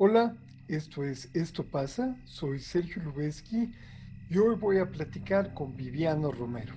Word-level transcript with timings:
Hola, 0.00 0.36
esto 0.68 1.02
es 1.02 1.28
Esto 1.34 1.64
pasa, 1.64 2.16
soy 2.24 2.60
Sergio 2.60 3.02
Lubeski 3.02 3.72
y 4.30 4.38
hoy 4.38 4.54
voy 4.54 4.78
a 4.78 4.88
platicar 4.88 5.52
con 5.54 5.76
Viviano 5.76 6.30
Romero, 6.30 6.72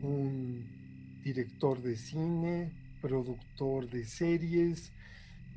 un 0.00 0.64
director 1.22 1.82
de 1.82 1.96
cine, 1.96 2.72
productor 3.02 3.90
de 3.90 4.06
series, 4.06 4.90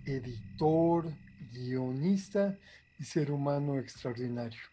editor, 0.03 1.09
guionista 1.53 2.59
y 2.99 3.05
ser 3.05 3.31
humano 3.31 3.79
extraordinario. 3.79 4.72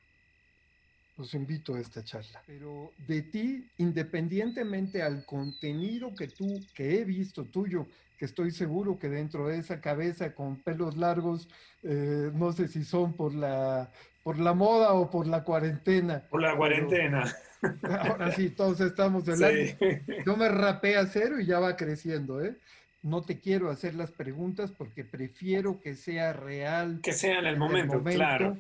Los 1.21 1.35
invito 1.35 1.75
a 1.75 1.81
esta 1.81 2.03
charla. 2.03 2.41
Pero 2.47 2.93
de 3.07 3.21
ti, 3.21 3.69
independientemente 3.77 5.03
al 5.03 5.27
contenido 5.27 6.15
que 6.15 6.29
tú, 6.29 6.65
que 6.75 6.99
he 6.99 7.05
visto 7.05 7.45
tuyo, 7.45 7.87
que 8.17 8.25
estoy 8.25 8.53
seguro 8.53 8.99
que 8.99 9.11
dentro 9.11 9.49
de 9.49 9.59
esa 9.59 9.83
cabeza 9.83 10.35
con 10.35 10.57
pelos 10.57 10.97
largos, 10.97 11.47
eh, 11.83 12.31
no 12.33 12.53
sé 12.55 12.69
si 12.69 12.85
son 12.85 13.13
por 13.13 13.35
la, 13.35 13.91
por 14.23 14.39
la 14.39 14.55
moda 14.55 14.95
o 14.95 15.11
por 15.11 15.27
la 15.27 15.45
cuarentena. 15.45 16.23
Por 16.31 16.41
la 16.41 16.57
cuarentena. 16.57 17.31
Ahora 17.83 18.33
sí, 18.33 18.49
todos 18.49 18.81
estamos 18.81 19.29
hablando. 19.29 19.61
Yo 20.25 20.39
me 20.39 20.49
rapé 20.49 20.97
a 20.97 21.05
cero 21.05 21.39
y 21.39 21.45
ya 21.45 21.59
va 21.59 21.77
creciendo, 21.77 22.43
¿eh? 22.43 22.57
No 23.03 23.21
te 23.21 23.41
quiero 23.41 23.69
hacer 23.69 23.95
las 23.95 24.11
preguntas 24.11 24.73
porque 24.73 25.05
prefiero 25.05 25.83
que 25.83 25.97
sea 25.97 26.33
real. 26.33 27.01
Que 27.03 27.13
sea 27.13 27.41
en 27.41 27.47
el 27.47 27.59
momento, 27.59 28.03
claro. 28.03 28.57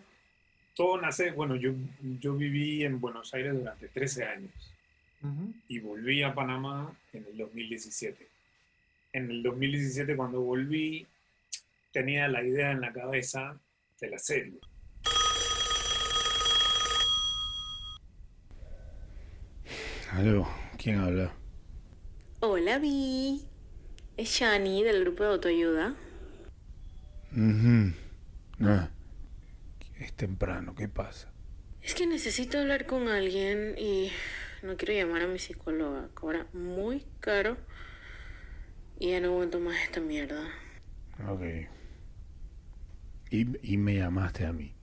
Todo 0.80 0.98
nace, 0.98 1.32
bueno, 1.32 1.56
yo, 1.56 1.72
yo 2.20 2.34
viví 2.34 2.84
en 2.84 3.02
Buenos 3.02 3.34
Aires 3.34 3.52
durante 3.52 3.88
13 3.88 4.24
años 4.24 4.50
y 5.68 5.78
volví 5.78 6.22
a 6.22 6.34
Panamá 6.34 6.96
en 7.12 7.26
el 7.26 7.36
2017. 7.36 8.26
En 9.12 9.30
el 9.30 9.42
2017 9.42 10.16
cuando 10.16 10.40
volví 10.40 11.06
tenía 11.92 12.28
la 12.28 12.42
idea 12.42 12.70
en 12.70 12.80
la 12.80 12.94
cabeza 12.94 13.60
de 14.00 14.08
la 14.08 14.18
serie. 14.18 14.58
Aló, 20.12 20.48
¿quién 20.78 20.98
habla? 20.98 21.34
Hola, 22.40 22.78
Vi. 22.78 23.42
Es 24.16 24.30
Shani 24.30 24.82
del 24.82 25.04
grupo 25.04 25.24
de 25.24 25.28
autoayuda. 25.28 25.94
Es 30.00 30.12
temprano, 30.12 30.74
¿qué 30.74 30.88
pasa? 30.88 31.30
Es 31.82 31.94
que 31.94 32.06
necesito 32.06 32.58
hablar 32.58 32.86
con 32.86 33.08
alguien 33.08 33.74
y 33.78 34.10
no 34.62 34.76
quiero 34.76 34.94
llamar 34.94 35.22
a 35.22 35.26
mi 35.26 35.38
psicóloga. 35.38 36.08
Cobra 36.14 36.46
muy 36.52 37.06
caro 37.20 37.56
y 38.98 39.10
ya 39.10 39.20
no 39.20 39.28
aguanto 39.28 39.60
más 39.60 39.76
esta 39.82 40.00
mierda. 40.00 40.42
Ok. 41.28 41.42
Y, 43.30 43.72
y 43.72 43.76
me 43.76 43.94
llamaste 43.94 44.44
a 44.44 44.52
mí. 44.52 44.74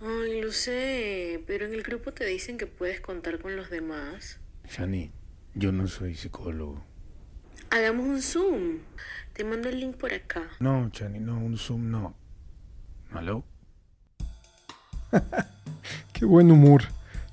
Ay, 0.00 0.42
lo 0.42 0.52
sé, 0.52 1.42
pero 1.46 1.64
en 1.64 1.72
el 1.72 1.82
grupo 1.82 2.12
te 2.12 2.26
dicen 2.26 2.58
que 2.58 2.66
puedes 2.66 3.00
contar 3.00 3.38
con 3.38 3.56
los 3.56 3.70
demás. 3.70 4.40
Shani, 4.68 5.10
yo 5.54 5.72
no 5.72 5.86
soy 5.88 6.14
psicólogo. 6.14 6.84
Hagamos 7.70 8.06
un 8.06 8.20
Zoom. 8.22 8.78
Te 9.32 9.44
mando 9.44 9.68
el 9.68 9.80
link 9.80 9.96
por 9.96 10.12
acá. 10.12 10.50
No, 10.60 10.90
Chani, 10.90 11.18
no, 11.20 11.38
un 11.38 11.56
Zoom 11.56 11.90
no. 11.90 12.14
¿Aló? 13.12 13.44
Qué 16.12 16.24
buen 16.24 16.50
humor. 16.50 16.82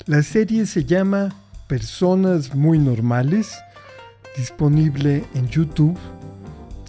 La 0.05 0.21
serie 0.23 0.65
se 0.65 0.85
llama 0.85 1.33
Personas 1.67 2.55
Muy 2.55 2.77
Normales, 2.79 3.57
disponible 4.37 5.23
en 5.33 5.47
YouTube. 5.47 5.97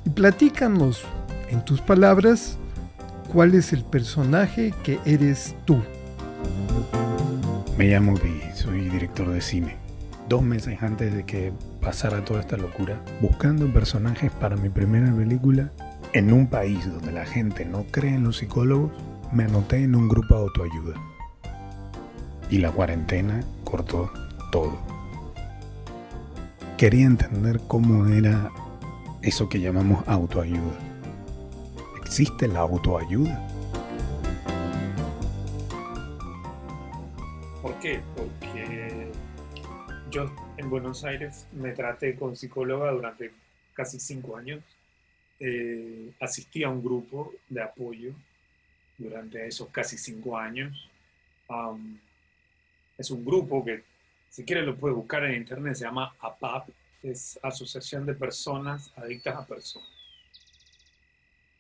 Y 0.05 0.11
platícanos, 0.11 1.05
en 1.51 1.65
tus 1.65 1.81
palabras, 1.81 2.59
cuál 3.33 3.55
es 3.55 3.73
el 3.73 3.85
personaje 3.85 4.75
que 4.83 4.99
eres 5.05 5.55
tú. 5.65 5.83
Me 7.79 7.89
llamo 7.89 8.15
Vi, 8.15 8.41
soy 8.55 8.89
director 8.89 9.31
de 9.31 9.41
cine. 9.41 9.77
Dos 10.29 10.43
meses 10.43 10.83
antes 10.83 11.15
de 11.15 11.25
que 11.25 11.53
pasara 11.81 12.25
toda 12.25 12.41
esta 12.41 12.57
locura, 12.57 13.01
buscando 13.21 13.73
personajes 13.73 14.31
para 14.33 14.57
mi 14.57 14.71
primera 14.71 15.15
película, 15.15 15.71
en 16.13 16.33
un 16.33 16.47
país 16.47 16.91
donde 16.91 17.13
la 17.13 17.27
gente 17.27 17.65
no 17.65 17.85
cree 17.91 18.15
en 18.15 18.25
los 18.25 18.39
psicólogos, 18.39 18.93
me 19.35 19.45
anoté 19.45 19.83
en 19.83 19.97
un 19.97 20.09
grupo 20.09 20.37
de 20.37 20.41
autoayuda. 20.43 20.95
Y 22.51 22.59
la 22.59 22.71
cuarentena 22.71 23.43
cortó 23.65 24.13
todo. 24.53 24.79
Quería 26.79 27.07
entender 27.07 27.61
cómo 27.67 28.07
era 28.07 28.53
eso 29.23 29.49
que 29.49 29.61
llamamos 29.61 30.07
autoayuda. 30.07 30.79
¿Existe 32.01 32.47
la 32.47 32.61
autoayuda? 32.61 33.49
¿Por 37.61 37.75
qué? 37.81 38.01
Porque 38.17 39.11
yo 40.13 40.31
en 40.59 40.71
Buenos 40.71 41.05
Aires 41.05 41.49
me 41.53 41.73
traté 41.73 42.15
con 42.15 42.37
psicóloga 42.37 42.93
durante 42.93 43.33
casi 43.73 43.99
cinco 43.99 44.37
años. 44.37 44.63
Eh, 45.41 46.13
asistí 46.21 46.63
a 46.63 46.69
un 46.69 46.81
grupo 46.85 47.33
de 47.49 47.61
apoyo 47.61 48.13
durante 49.05 49.47
esos 49.47 49.69
casi 49.69 49.97
cinco 49.99 50.37
años. 50.37 50.91
es 52.99 53.11
un 53.11 53.25
grupo 53.25 53.65
que, 53.65 53.83
si 54.31 54.45
quieres, 54.45 54.65
lo 54.65 54.77
puedes 54.77 54.97
buscar 54.97 55.25
en 55.25 55.35
internet, 55.37 55.75
se 55.75 55.85
llama 55.85 56.15
APAP, 56.21 56.69
es 57.03 57.39
Asociación 57.43 58.07
de 58.07 58.15
Personas 58.15 58.93
Adictas 58.97 59.37
a 59.37 59.47
Personas. 59.47 59.89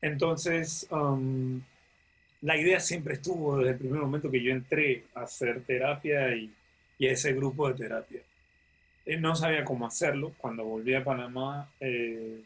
Entonces, 0.00 0.88
la 2.40 2.56
idea 2.56 2.80
siempre 2.80 3.14
estuvo 3.14 3.58
desde 3.58 3.72
el 3.72 3.78
primer 3.78 4.00
momento 4.00 4.30
que 4.30 4.42
yo 4.42 4.52
entré 4.52 5.04
a 5.14 5.22
hacer 5.22 5.62
terapia 5.64 6.34
y, 6.34 6.52
y 6.98 7.06
a 7.06 7.12
ese 7.12 7.32
grupo 7.32 7.68
de 7.68 7.74
terapia 7.74 8.20
eh, 9.06 9.18
no 9.18 9.34
sabía 9.36 9.64
cómo 9.64 9.86
hacerlo. 9.86 10.32
Cuando 10.38 10.64
volví 10.64 10.94
a 10.94 11.04
Panamá, 11.04 11.70
eh, 11.80 12.42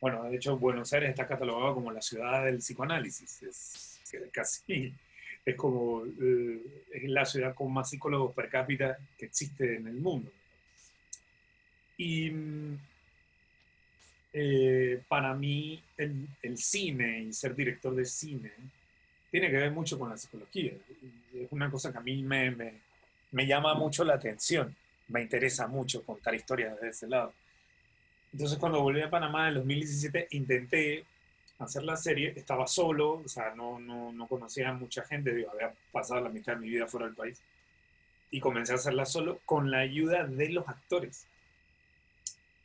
bueno, 0.00 0.24
de 0.24 0.36
hecho 0.36 0.58
Buenos 0.58 0.92
Aires 0.92 1.10
está 1.10 1.26
catalogado 1.26 1.74
como 1.74 1.92
la 1.92 2.02
ciudad 2.02 2.44
del 2.44 2.58
psicoanálisis. 2.58 3.42
Es, 3.42 3.95
casi, 4.32 4.92
es 5.44 5.54
como 5.54 6.04
eh, 6.04 6.84
es 6.92 7.04
la 7.04 7.24
ciudad 7.24 7.54
con 7.54 7.72
más 7.72 7.90
psicólogos 7.90 8.34
per 8.34 8.48
cápita 8.48 8.98
que 9.18 9.26
existe 9.26 9.76
en 9.76 9.86
el 9.88 9.94
mundo. 9.94 10.32
Y 11.98 12.30
para 15.08 15.32
mí 15.32 15.82
el, 15.96 16.28
el, 16.42 16.58
cine 16.58 17.22
y 17.22 17.32
ser 17.32 17.56
director 17.56 17.94
de 17.94 18.04
cine 18.04 18.52
tiene 19.30 19.50
que 19.50 19.56
ver 19.56 19.70
mucho 19.70 19.98
con 19.98 20.10
la 20.10 20.18
psicología. 20.18 20.72
Es 21.34 21.48
una 21.50 21.70
cosa 21.70 21.90
que 21.90 21.98
a 21.98 22.02
mí 22.02 22.22
me, 22.22 22.50
me, 22.50 22.74
me 23.30 23.46
llama 23.46 23.72
mucho 23.74 24.04
la 24.04 24.14
atención 24.14 24.76
me 25.08 25.22
interesa 25.22 25.66
mucho 25.66 26.02
contar 26.02 26.34
historias 26.34 26.74
desde 26.74 26.88
ese 26.88 27.08
lado. 27.08 27.32
Entonces 28.32 28.58
cuando 28.58 28.82
volví 28.82 29.00
a 29.00 29.10
Panamá 29.10 29.48
en 29.48 29.54
2017 29.54 30.28
intenté 30.30 31.04
hacer 31.58 31.84
la 31.84 31.96
serie, 31.96 32.32
estaba 32.36 32.66
solo, 32.66 33.22
o 33.24 33.28
sea, 33.28 33.54
no, 33.54 33.78
no, 33.78 34.12
no 34.12 34.26
conocía 34.26 34.70
a 34.70 34.74
mucha 34.74 35.02
gente, 35.04 35.34
digo, 35.34 35.50
había 35.50 35.72
pasado 35.92 36.20
la 36.20 36.28
mitad 36.28 36.54
de 36.54 36.60
mi 36.60 36.68
vida 36.68 36.86
fuera 36.86 37.06
del 37.06 37.14
país, 37.14 37.40
y 38.30 38.40
comencé 38.40 38.72
a 38.72 38.76
hacerla 38.76 39.06
solo 39.06 39.40
con 39.44 39.70
la 39.70 39.78
ayuda 39.78 40.24
de 40.24 40.48
los 40.50 40.68
actores. 40.68 41.26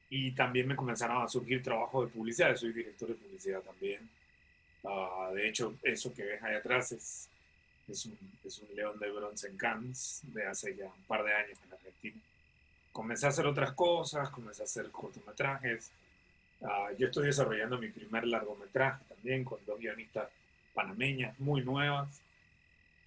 Y 0.09 0.31
también 0.31 0.68
me 0.68 0.75
comenzaron 0.75 1.24
a 1.24 1.28
surgir 1.28 1.63
trabajos 1.63 2.07
de 2.07 2.13
publicidad, 2.13 2.56
soy 2.56 2.74
director 2.74 3.07
de 3.07 3.16
publicidad 3.16 3.62
también. 3.62 4.09
Uh, 4.84 5.34
de 5.34 5.47
hecho, 5.47 5.75
eso 5.84 6.13
que 6.13 6.23
ves 6.23 6.44
ahí 6.44 6.56
atrás 6.56 6.91
es, 6.91 7.29
es, 7.88 8.06
un, 8.08 8.18
es 8.44 8.59
un 8.59 8.75
león 8.75 9.00
de 9.00 9.09
bronce 9.12 9.47
en 9.47 9.58
Cannes 9.58 10.22
de 10.23 10.46
hace 10.46 10.75
ya 10.75 10.85
un 10.85 11.03
par 11.08 11.23
de 11.23 11.34
años 11.34 11.58
en 11.66 11.73
Argentina 11.73 12.22
comencé 12.91 13.25
a 13.25 13.29
hacer 13.29 13.46
otras 13.46 13.73
cosas, 13.73 14.29
comencé 14.29 14.63
a 14.63 14.66
hacer 14.66 14.90
cortometrajes. 14.91 15.91
Ah, 16.63 16.90
yo 16.97 17.08
estoy 17.08 17.28
desarrollando 17.28 17.78
mi 17.78 17.90
primer 17.90 18.25
largometraje 18.28 19.03
también 19.09 19.43
con 19.43 19.59
dos 19.66 19.79
guionistas 19.79 20.29
panameñas 20.73 21.40
muy 21.40 21.61
nuevas. 21.61 22.22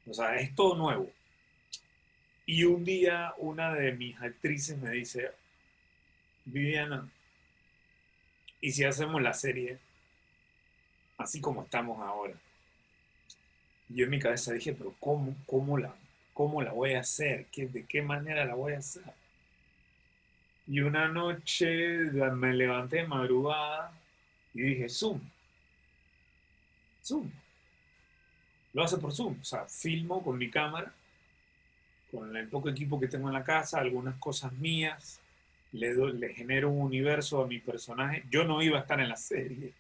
O 0.06 0.14
sea, 0.14 0.36
es 0.36 0.54
todo 0.54 0.74
nuevo. 0.76 1.10
Y 2.46 2.64
un 2.64 2.84
día 2.84 3.32
una 3.38 3.74
de 3.74 3.92
mis 3.92 4.20
actrices 4.20 4.76
me 4.78 4.90
dice, 4.90 5.30
Viviana, 6.44 7.08
¿y 8.60 8.72
si 8.72 8.84
hacemos 8.84 9.22
la 9.22 9.32
serie 9.32 9.78
así 11.16 11.40
como 11.40 11.62
estamos 11.62 12.00
ahora? 12.00 12.34
yo 13.88 14.04
en 14.04 14.10
mi 14.10 14.18
cabeza 14.18 14.52
dije, 14.52 14.72
pero 14.72 14.94
¿cómo, 14.98 15.36
cómo, 15.46 15.78
la, 15.78 15.94
cómo 16.32 16.62
la 16.62 16.72
voy 16.72 16.94
a 16.94 17.00
hacer? 17.00 17.46
¿Qué, 17.46 17.66
¿De 17.66 17.84
qué 17.84 18.02
manera 18.02 18.44
la 18.44 18.54
voy 18.54 18.72
a 18.72 18.78
hacer? 18.78 19.04
Y 20.66 20.80
una 20.80 21.08
noche 21.08 21.98
me 22.32 22.54
levanté 22.54 22.98
de 22.98 23.06
madrugada 23.06 23.92
y 24.54 24.62
dije, 24.62 24.88
Zoom. 24.88 25.20
Zoom. 27.02 27.30
Lo 28.72 28.82
hace 28.82 28.96
por 28.98 29.12
Zoom. 29.12 29.38
O 29.40 29.44
sea, 29.44 29.66
filmo 29.66 30.22
con 30.22 30.38
mi 30.38 30.50
cámara, 30.50 30.92
con 32.10 32.34
el 32.36 32.48
poco 32.48 32.70
equipo 32.70 32.98
que 32.98 33.08
tengo 33.08 33.28
en 33.28 33.34
la 33.34 33.44
casa, 33.44 33.78
algunas 33.78 34.16
cosas 34.16 34.52
mías, 34.54 35.20
le, 35.72 35.94
le 35.94 36.34
genero 36.34 36.70
un 36.70 36.82
universo 36.82 37.42
a 37.42 37.46
mi 37.46 37.58
personaje. 37.58 38.24
Yo 38.30 38.44
no 38.44 38.62
iba 38.62 38.78
a 38.78 38.82
estar 38.82 39.00
en 39.00 39.08
la 39.10 39.16
serie. 39.16 39.72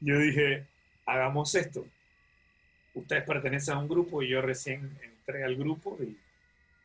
Yo 0.00 0.18
dije, 0.18 0.66
hagamos 1.06 1.54
esto. 1.54 1.86
ustedes 2.94 3.24
pertenecen 3.24 3.74
a 3.74 3.78
un 3.78 3.88
grupo 3.88 4.22
y 4.22 4.28
yo 4.28 4.42
recién 4.42 4.98
entré 5.02 5.44
al 5.44 5.56
grupo 5.56 5.96
y, 6.02 6.18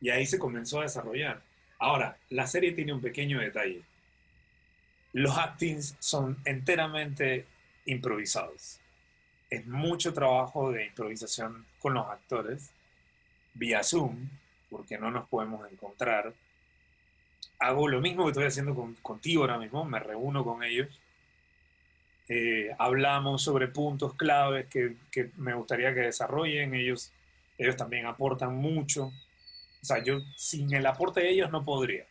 y 0.00 0.10
ahí 0.10 0.24
se 0.26 0.38
comenzó 0.38 0.80
a 0.80 0.84
desarrollar. 0.84 1.42
Ahora, 1.82 2.16
la 2.30 2.46
serie 2.46 2.70
tiene 2.70 2.92
un 2.92 3.00
pequeño 3.00 3.40
detalle. 3.40 3.82
Los 5.14 5.36
actings 5.36 5.96
son 5.98 6.38
enteramente 6.44 7.44
improvisados. 7.86 8.78
Es 9.50 9.66
mucho 9.66 10.14
trabajo 10.14 10.70
de 10.70 10.86
improvisación 10.86 11.66
con 11.80 11.94
los 11.94 12.06
actores 12.06 12.70
vía 13.54 13.82
Zoom, 13.82 14.28
porque 14.70 14.96
no 14.96 15.10
nos 15.10 15.28
podemos 15.28 15.68
encontrar. 15.72 16.32
Hago 17.58 17.88
lo 17.88 18.00
mismo 18.00 18.22
que 18.26 18.30
estoy 18.30 18.44
haciendo 18.46 18.94
contigo 19.02 19.42
ahora 19.42 19.58
mismo, 19.58 19.84
me 19.84 19.98
reúno 19.98 20.44
con 20.44 20.62
ellos. 20.62 21.00
Eh, 22.28 22.70
hablamos 22.78 23.42
sobre 23.42 23.66
puntos 23.66 24.14
claves 24.14 24.68
que, 24.68 24.94
que, 25.10 25.32
me 25.36 25.52
gustaría 25.52 25.92
que 25.92 26.02
desarrollen. 26.02 26.76
Ellos, 26.76 27.12
ellos 27.58 27.76
también 27.76 28.06
aportan 28.06 28.54
mucho. 28.54 29.12
O 29.82 29.84
sea, 29.84 30.02
yo 30.02 30.20
sin 30.36 30.72
el 30.74 30.86
aporte 30.86 31.20
de 31.20 31.30
ellos 31.30 31.50
no 31.50 31.64
podría. 31.64 32.06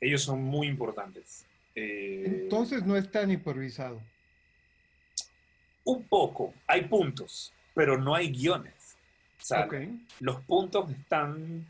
Ellos 0.00 0.22
son 0.22 0.42
muy 0.42 0.66
importantes. 0.66 1.46
Eh, 1.74 2.24
Entonces 2.26 2.84
no 2.84 2.96
es 2.96 3.10
tan 3.10 3.30
improvisado. 3.30 4.00
Un 5.84 6.02
poco, 6.04 6.52
hay 6.66 6.82
puntos, 6.82 7.52
pero 7.74 7.96
no 7.96 8.14
hay 8.14 8.30
guiones. 8.30 8.96
O 9.40 9.44
sea, 9.44 9.68
los 10.18 10.40
puntos 10.42 10.90
están, 10.90 11.64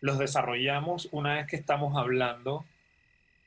los 0.00 0.18
desarrollamos 0.18 1.08
una 1.10 1.36
vez 1.36 1.46
que 1.46 1.56
estamos 1.56 1.96
hablando 1.96 2.66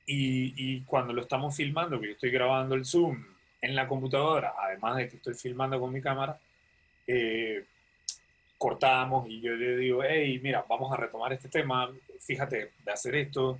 y, 0.05 0.53
y, 0.57 0.81
cuando 0.81 1.13
lo 1.13 1.21
estamos 1.21 1.55
filmando, 1.55 1.99
que 1.99 2.07
yo 2.07 2.13
estoy 2.13 2.31
grabando 2.31 2.75
el 2.75 2.85
Zoom 2.85 3.23
en 3.61 3.75
la 3.75 3.87
computadora, 3.87 4.53
además 4.57 4.97
de 4.97 5.09
que 5.09 5.17
estoy 5.17 5.35
filmando 5.35 5.79
con 5.79 5.93
mi 5.93 6.01
cámara, 6.01 6.39
eh, 7.05 7.65
cortamos 8.57 9.29
y 9.29 9.41
yo 9.41 9.53
le 9.53 9.77
digo, 9.77 10.03
hey, 10.03 10.39
mira, 10.41 10.65
vamos 10.67 10.91
a 10.91 10.97
retomar 10.97 11.31
este 11.33 11.49
tema, 11.49 11.89
fíjate 12.19 12.71
de 12.83 12.91
hacer 12.91 13.15
esto. 13.15 13.59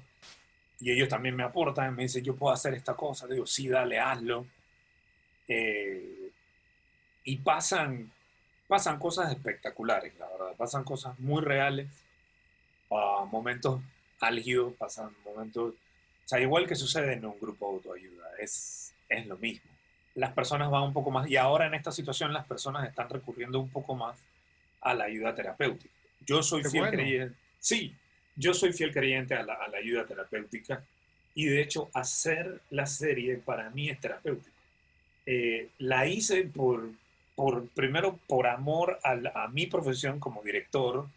Y 0.80 0.92
ellos 0.92 1.10
también 1.10 1.36
me 1.36 1.44
aportan, 1.44 1.96
me 1.96 2.04
dicen, 2.04 2.24
yo 2.24 2.36
puedo 2.36 2.54
hacer 2.54 2.74
esta 2.74 2.96
cosa. 2.96 3.26
Le 3.28 3.36
digo, 3.36 3.48
sí, 3.48 3.68
dale, 3.68 4.00
hazlo. 4.00 4.46
Eh, 5.48 6.30
y 7.24 7.38
pasan, 7.38 8.12
pasan 8.68 9.00
cosas 9.00 9.32
espectaculares, 9.32 10.14
la 10.20 10.28
verdad. 10.30 10.56
Pasan 10.56 10.84
cosas 10.84 11.18
muy 11.20 11.42
reales, 11.42 11.88
uh, 12.90 13.26
momentos 13.26 13.82
álgidos, 14.20 14.74
pasan 14.74 15.10
momentos... 15.26 15.74
O 15.74 16.28
sea, 16.30 16.40
igual 16.40 16.68
que 16.68 16.76
sucede 16.76 17.14
en 17.14 17.26
un 17.26 17.40
grupo 17.40 17.68
de 17.68 17.74
autoayuda, 17.76 18.26
es, 18.40 18.94
es 19.08 19.26
lo 19.26 19.38
mismo. 19.38 19.72
Las 20.14 20.34
personas 20.34 20.70
van 20.70 20.84
un 20.84 20.94
poco 20.94 21.10
más, 21.10 21.30
y 21.30 21.38
ahora 21.38 21.68
en 21.68 21.74
esta 21.74 21.92
situación 21.92 22.34
las 22.34 22.46
personas 22.46 22.88
están 22.88 23.10
recurriendo 23.10 23.60
un 23.60 23.70
poco 23.70 23.96
más 23.96 24.18
a 24.90 24.94
la 24.94 25.06
ayuda 25.06 25.36
terapéutica. 25.36 25.94
Yo 26.26 26.44
soy 26.44 26.64
fiel 26.64 26.90
creyente, 26.90 27.36
sí, 27.60 27.94
yo 28.36 28.54
soy 28.54 28.74
fiel 28.74 28.94
creyente 28.94 29.34
a 29.34 29.44
la, 29.44 29.58
ayuda 29.78 30.06
terapéutica 30.06 30.84
y 31.34 31.46
de 31.46 31.62
hecho 31.62 31.90
hacer 31.94 32.62
la 32.70 32.86
serie 32.86 33.38
para 33.38 33.70
mí 33.70 33.90
es 33.90 34.00
terapéutico. 34.00 34.56
Eh, 35.26 35.70
la 35.80 36.08
hice 36.08 36.44
por, 36.44 36.90
por, 37.36 37.68
primero, 37.70 38.20
por 38.28 38.48
amor 38.48 39.00
a, 39.04 39.44
a 39.44 39.48
mi 39.48 39.68
profesión 39.68 40.20
como 40.20 40.42
director, 40.42 41.08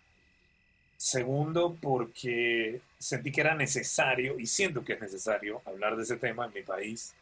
segundo, 0.96 1.76
porque 1.80 2.80
sentí 2.98 3.32
que 3.32 3.40
era 3.40 3.54
necesario 3.54 4.38
y 4.38 4.46
siento 4.46 4.84
que 4.84 4.94
es 4.94 5.00
necesario 5.00 5.62
hablar 5.64 5.96
de 5.96 6.02
ese 6.02 6.16
tema 6.16 6.46
en 6.46 6.52
mi 6.52 6.62
país, 6.62 7.14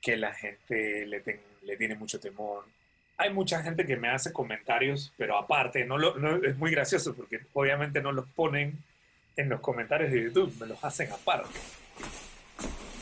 que 0.00 0.16
la 0.16 0.32
gente 0.32 1.06
le, 1.06 1.22
le 1.62 1.76
tiene 1.76 1.94
mucho 1.94 2.18
temor, 2.18 2.64
hay 3.16 3.32
mucha 3.32 3.62
gente 3.62 3.86
que 3.86 3.96
me 3.96 4.08
hace 4.08 4.32
comentarios, 4.32 5.12
pero 5.16 5.36
aparte, 5.36 5.84
no, 5.84 5.98
lo, 5.98 6.42
es 6.44 6.56
muy 6.56 6.70
gracioso 6.70 7.14
porque 7.14 7.40
obviamente 7.52 8.00
no 8.00 8.12
los 8.12 8.28
ponen 8.30 8.78
en 9.36 9.48
los 9.48 9.60
comentarios 9.60 10.10
de 10.10 10.24
YouTube, 10.24 10.54
me 10.60 10.66
los 10.66 10.82
hacen 10.84 11.10
aparte. 11.12 11.58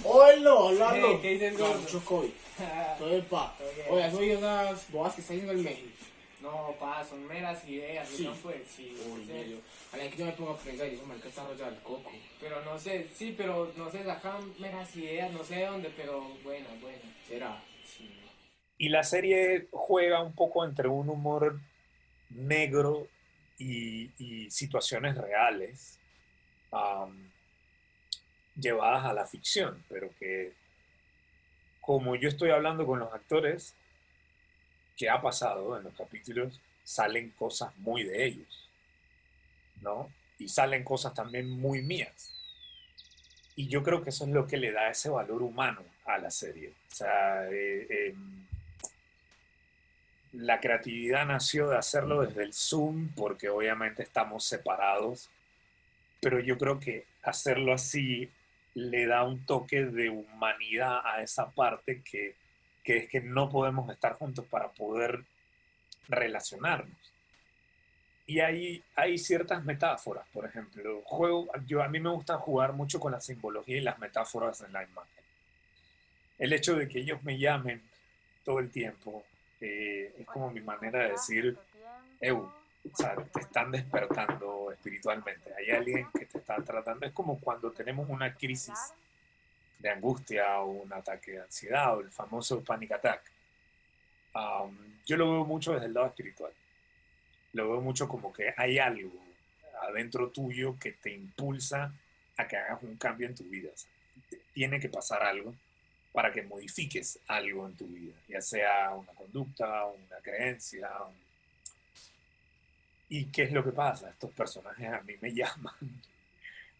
Hola, 0.04 0.54
hola, 0.54 1.18
¿Qué 1.20 1.32
dicen 1.32 1.58
los 1.58 1.80
mucho 1.80 2.04
COVID. 2.04 2.30
Todo 2.98 3.22
pa. 3.24 3.54
Oye, 3.88 4.04
¿has 4.04 4.14
oído 4.14 4.38
unas 4.38 4.90
boas 4.90 5.14
que 5.14 5.20
están 5.20 5.36
haciendo 5.36 5.52
en 5.52 5.64
México? 5.64 5.88
No, 6.42 6.74
pa, 6.80 7.04
son 7.04 7.26
meras 7.26 7.66
ideas, 7.68 8.08
sí. 8.08 8.24
no 8.24 8.34
fue, 8.34 8.64
sí. 8.74 8.96
Uy, 9.12 9.26
serio. 9.26 9.58
A 9.92 9.98
la 9.98 10.08
que 10.08 10.16
yo 10.16 10.24
me 10.24 10.32
pongo 10.32 10.52
a 10.52 10.58
pensar 10.58 10.88
y 10.88 10.94
eso, 10.94 11.04
marica, 11.06 11.28
está 11.28 11.44
rollado 11.44 11.70
el 11.70 11.80
coco. 11.82 12.10
Pero 12.40 12.64
no 12.64 12.78
sé, 12.78 13.08
sí, 13.14 13.34
pero 13.36 13.72
no 13.76 13.90
sé, 13.90 14.04
sacan 14.04 14.54
meras 14.58 14.94
ideas, 14.96 15.30
no 15.32 15.44
sé 15.44 15.56
de 15.56 15.66
dónde, 15.66 15.92
pero 15.94 16.22
buena, 16.42 16.68
buena. 16.80 16.98
¿Será? 17.28 17.60
Y 18.80 18.88
la 18.88 19.02
serie 19.02 19.68
juega 19.72 20.22
un 20.22 20.32
poco 20.32 20.64
entre 20.64 20.88
un 20.88 21.10
humor 21.10 21.60
negro 22.30 23.08
y, 23.58 24.08
situaciones 24.50 25.18
reales 25.18 25.98
llevadas 28.56 29.04
a 29.04 29.12
la 29.12 29.26
ficción, 29.26 29.84
pero 29.86 30.08
que 30.18 30.54
como 31.82 32.16
yo 32.16 32.30
estoy 32.30 32.52
hablando 32.52 32.86
con 32.86 33.00
los 33.00 33.12
actores, 33.12 33.74
que 34.96 35.10
ha 35.10 35.20
pasado 35.20 35.76
en 35.76 35.84
los 35.84 35.94
capítulos, 35.94 36.58
salen 36.82 37.32
cosas 37.32 37.76
muy 37.76 38.04
de 38.04 38.24
ellos, 38.24 38.70
¿no? 39.82 40.10
Y 40.38 40.48
salen 40.48 40.84
cosas 40.84 41.12
también 41.12 41.50
muy 41.50 41.82
mías. 41.82 42.32
Y 43.56 43.68
yo 43.68 43.82
creo 43.82 44.02
que 44.02 44.08
eso 44.08 44.24
es 44.24 44.30
lo 44.30 44.46
que 44.46 44.56
le 44.56 44.72
da 44.72 44.88
ese 44.88 45.10
valor 45.10 45.42
humano 45.42 45.84
a 46.06 46.16
la 46.16 46.30
serie. 46.30 46.72
O 46.90 46.94
sea, 46.94 47.46
eh, 47.50 48.08
em, 48.08 48.46
la 50.32 50.60
creatividad 50.60 51.26
nació 51.26 51.68
de 51.68 51.76
hacerlo 51.76 52.22
desde 52.22 52.44
el 52.44 52.52
Zoom, 52.52 53.08
porque 53.14 53.48
obviamente 53.48 54.02
estamos 54.02 54.44
separados, 54.44 55.28
pero 56.20 56.38
yo 56.38 56.56
creo 56.56 56.78
que 56.78 57.06
hacerlo 57.22 57.72
así 57.72 58.30
le 58.74 59.06
da 59.06 59.24
un 59.24 59.44
toque 59.44 59.84
de 59.84 60.10
humanidad 60.10 61.00
a 61.04 61.22
esa 61.22 61.50
parte 61.50 62.02
que, 62.02 62.36
que 62.84 62.98
es 62.98 63.08
que 63.08 63.20
no 63.20 63.50
podemos 63.50 63.90
estar 63.90 64.14
juntos 64.14 64.46
para 64.46 64.68
poder 64.68 65.24
relacionarnos. 66.08 66.96
Y 68.26 68.38
hay, 68.38 68.84
hay 68.94 69.18
ciertas 69.18 69.64
metáforas, 69.64 70.24
por 70.32 70.46
ejemplo, 70.46 71.02
juego, 71.02 71.48
yo, 71.66 71.82
a 71.82 71.88
mí 71.88 71.98
me 71.98 72.10
gusta 72.10 72.38
jugar 72.38 72.72
mucho 72.72 73.00
con 73.00 73.10
la 73.10 73.20
simbología 73.20 73.78
y 73.78 73.80
las 73.80 73.98
metáforas 73.98 74.60
en 74.60 74.72
la 74.72 74.84
imagen. 74.84 75.24
El 76.38 76.52
hecho 76.52 76.76
de 76.76 76.88
que 76.88 77.00
ellos 77.00 77.22
me 77.24 77.38
llamen 77.38 77.82
todo 78.44 78.60
el 78.60 78.70
tiempo, 78.70 79.24
eh, 79.60 80.14
es 80.18 80.26
como 80.26 80.50
mi 80.50 80.60
manera 80.60 81.00
de 81.00 81.10
decir, 81.10 81.58
Eu, 82.20 82.38
o 82.38 82.96
sea, 82.96 83.14
te 83.16 83.40
están 83.40 83.70
despertando 83.70 84.70
espiritualmente. 84.72 85.52
Hay 85.54 85.70
alguien 85.70 86.08
que 86.12 86.26
te 86.26 86.38
está 86.38 86.56
tratando. 86.56 87.06
Es 87.06 87.12
como 87.12 87.38
cuando 87.40 87.70
tenemos 87.72 88.08
una 88.08 88.34
crisis 88.34 88.78
de 89.78 89.90
angustia 89.90 90.60
o 90.60 90.70
un 90.70 90.92
ataque 90.92 91.32
de 91.32 91.42
ansiedad 91.42 91.96
o 91.96 92.00
el 92.00 92.10
famoso 92.10 92.62
panic 92.62 92.92
attack. 92.92 93.22
Um, 94.34 94.76
yo 95.06 95.16
lo 95.16 95.30
veo 95.30 95.44
mucho 95.44 95.72
desde 95.72 95.86
el 95.86 95.94
lado 95.94 96.08
espiritual. 96.08 96.52
Lo 97.52 97.70
veo 97.70 97.80
mucho 97.80 98.08
como 98.08 98.32
que 98.32 98.54
hay 98.56 98.78
algo 98.78 99.10
adentro 99.82 100.28
tuyo 100.30 100.78
que 100.78 100.92
te 100.92 101.12
impulsa 101.12 101.92
a 102.36 102.46
que 102.46 102.56
hagas 102.56 102.82
un 102.82 102.96
cambio 102.96 103.26
en 103.26 103.34
tu 103.34 103.44
vida. 103.44 103.70
tiene 104.52 104.78
que 104.78 104.88
pasar 104.88 105.22
algo 105.22 105.54
para 106.12 106.32
que 106.32 106.42
modifiques 106.42 107.18
algo 107.28 107.66
en 107.66 107.76
tu 107.76 107.86
vida, 107.86 108.14
ya 108.28 108.40
sea 108.40 108.94
una 108.94 109.12
conducta, 109.12 109.86
una 109.86 110.16
creencia. 110.22 110.90
¿Y 113.08 113.26
qué 113.26 113.44
es 113.44 113.52
lo 113.52 113.62
que 113.64 113.72
pasa? 113.72 114.10
Estos 114.10 114.32
personajes 114.32 114.88
a 114.88 115.00
mí 115.02 115.14
me 115.20 115.32
llaman 115.34 115.74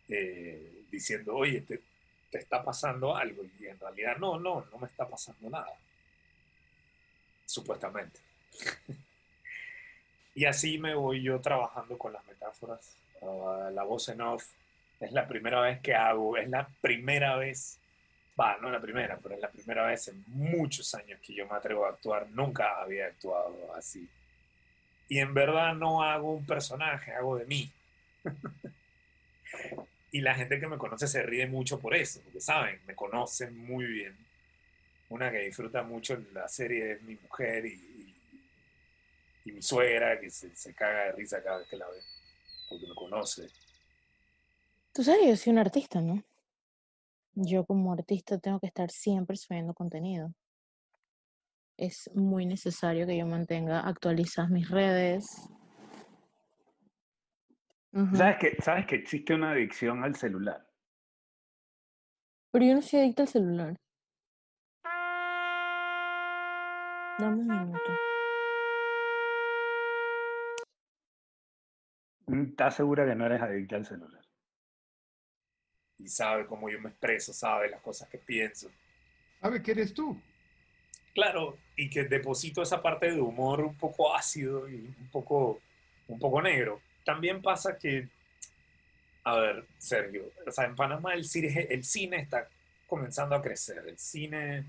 eh, 0.08 0.84
diciendo, 0.90 1.36
oye, 1.36 1.60
te, 1.60 1.80
te 2.30 2.38
está 2.38 2.62
pasando 2.62 3.16
algo 3.16 3.44
y 3.58 3.66
en 3.66 3.78
realidad 3.78 4.16
no, 4.18 4.38
no, 4.38 4.64
no 4.70 4.78
me 4.78 4.86
está 4.86 5.08
pasando 5.08 5.50
nada. 5.50 5.74
Supuestamente. 7.46 8.20
y 10.34 10.44
así 10.44 10.78
me 10.78 10.94
voy 10.94 11.22
yo 11.22 11.40
trabajando 11.40 11.98
con 11.98 12.12
las 12.12 12.24
metáforas. 12.26 12.96
Ah, 13.22 13.70
la 13.72 13.82
voz 13.84 14.08
en 14.08 14.20
off 14.20 14.44
es 15.00 15.12
la 15.12 15.26
primera 15.26 15.60
vez 15.60 15.80
que 15.80 15.94
hago, 15.94 16.36
es 16.36 16.48
la 16.48 16.68
primera 16.80 17.36
vez 17.36 17.78
va, 18.40 18.56
no 18.58 18.70
la 18.70 18.80
primera, 18.80 19.18
pero 19.22 19.34
es 19.34 19.40
la 19.40 19.50
primera 19.50 19.86
vez 19.86 20.08
en 20.08 20.24
muchos 20.28 20.94
años 20.94 21.20
que 21.20 21.34
yo 21.34 21.46
me 21.46 21.56
atrevo 21.56 21.84
a 21.84 21.90
actuar, 21.90 22.28
nunca 22.30 22.80
había 22.80 23.06
actuado 23.06 23.74
así. 23.74 24.08
Y 25.08 25.18
en 25.18 25.34
verdad 25.34 25.74
no 25.74 26.02
hago 26.02 26.32
un 26.32 26.46
personaje, 26.46 27.12
hago 27.12 27.36
de 27.36 27.44
mí. 27.44 27.70
y 30.12 30.20
la 30.20 30.34
gente 30.34 30.58
que 30.58 30.68
me 30.68 30.78
conoce 30.78 31.06
se 31.06 31.22
ríe 31.22 31.46
mucho 31.46 31.78
por 31.78 31.94
eso, 31.94 32.20
porque 32.22 32.40
saben, 32.40 32.80
me 32.86 32.94
conocen 32.94 33.56
muy 33.58 33.84
bien. 33.84 34.16
Una 35.10 35.30
que 35.30 35.40
disfruta 35.40 35.82
mucho 35.82 36.16
la 36.32 36.48
serie 36.48 36.92
es 36.92 37.02
mi 37.02 37.16
mujer 37.16 37.66
y, 37.66 38.14
mi 39.46 39.62
suegra, 39.62 40.20
que 40.20 40.30
se, 40.30 40.54
se, 40.54 40.72
caga 40.74 41.06
de 41.06 41.12
risa 41.12 41.42
cada 41.42 41.58
vez 41.58 41.66
que 41.66 41.76
la 41.76 41.88
ve, 41.88 41.98
porque 42.68 42.86
me 42.86 42.94
conoce. 42.94 43.48
Tú 44.92 45.02
sabes, 45.02 45.26
yo 45.26 45.36
soy 45.36 45.52
un 45.52 45.58
artista, 45.58 46.00
¿no? 46.00 46.22
Yo 47.34 47.64
como 47.64 47.92
artista 47.92 48.38
tengo 48.38 48.60
que 48.60 48.66
estar 48.66 48.90
siempre 48.90 49.36
subiendo 49.36 49.74
contenido. 49.74 50.32
es 51.76 52.10
muy 52.14 52.44
necesario 52.44 53.06
que 53.06 53.16
yo 53.16 53.26
mantenga 53.26 53.80
actualizadas 53.80 54.50
mis 54.50 54.68
redes. 54.68 55.24
¿Sabes 58.14 58.36
que, 58.38 58.62
¿Sabes 58.62 58.86
que 58.86 58.96
existe 58.96 59.34
una 59.34 59.52
adicción 59.52 60.04
al 60.04 60.14
celular? 60.14 60.64
Pero 62.52 62.64
yo 62.64 62.74
no 62.74 62.82
soy 62.82 63.00
adicta 63.00 63.22
al 63.22 63.28
celular. 63.28 63.76
Dame 67.18 67.40
un 67.40 67.46
minuto. 67.46 67.92
¿Estás 72.28 72.76
segura 72.76 73.06
que 73.06 73.14
no 73.14 73.26
eres 73.26 73.42
adicta 73.42 73.76
al 73.76 73.84
celular? 73.84 74.19
Y 76.02 76.08
sabe 76.08 76.46
cómo 76.46 76.68
yo 76.68 76.80
me 76.80 76.90
expreso, 76.90 77.32
sabe 77.32 77.68
las 77.68 77.80
cosas 77.80 78.08
que 78.08 78.18
pienso. 78.18 78.70
¿Sabe 79.40 79.62
que 79.62 79.72
eres 79.72 79.94
tú? 79.94 80.20
Claro, 81.14 81.58
y 81.76 81.90
que 81.90 82.04
deposito 82.04 82.62
esa 82.62 82.80
parte 82.80 83.10
de 83.10 83.20
humor 83.20 83.60
un 83.60 83.74
poco 83.74 84.14
ácido 84.14 84.68
y 84.68 84.74
un 84.74 85.08
poco, 85.10 85.60
un 86.08 86.18
poco 86.18 86.40
negro. 86.40 86.80
También 87.04 87.42
pasa 87.42 87.76
que, 87.76 88.08
a 89.24 89.34
ver, 89.36 89.64
Sergio, 89.78 90.30
o 90.46 90.50
sea, 90.50 90.66
en 90.66 90.76
Panamá 90.76 91.14
el 91.14 91.24
cine, 91.24 91.66
el 91.70 91.84
cine 91.84 92.20
está 92.20 92.48
comenzando 92.86 93.34
a 93.34 93.42
crecer. 93.42 93.84
El 93.86 93.98
cine 93.98 94.64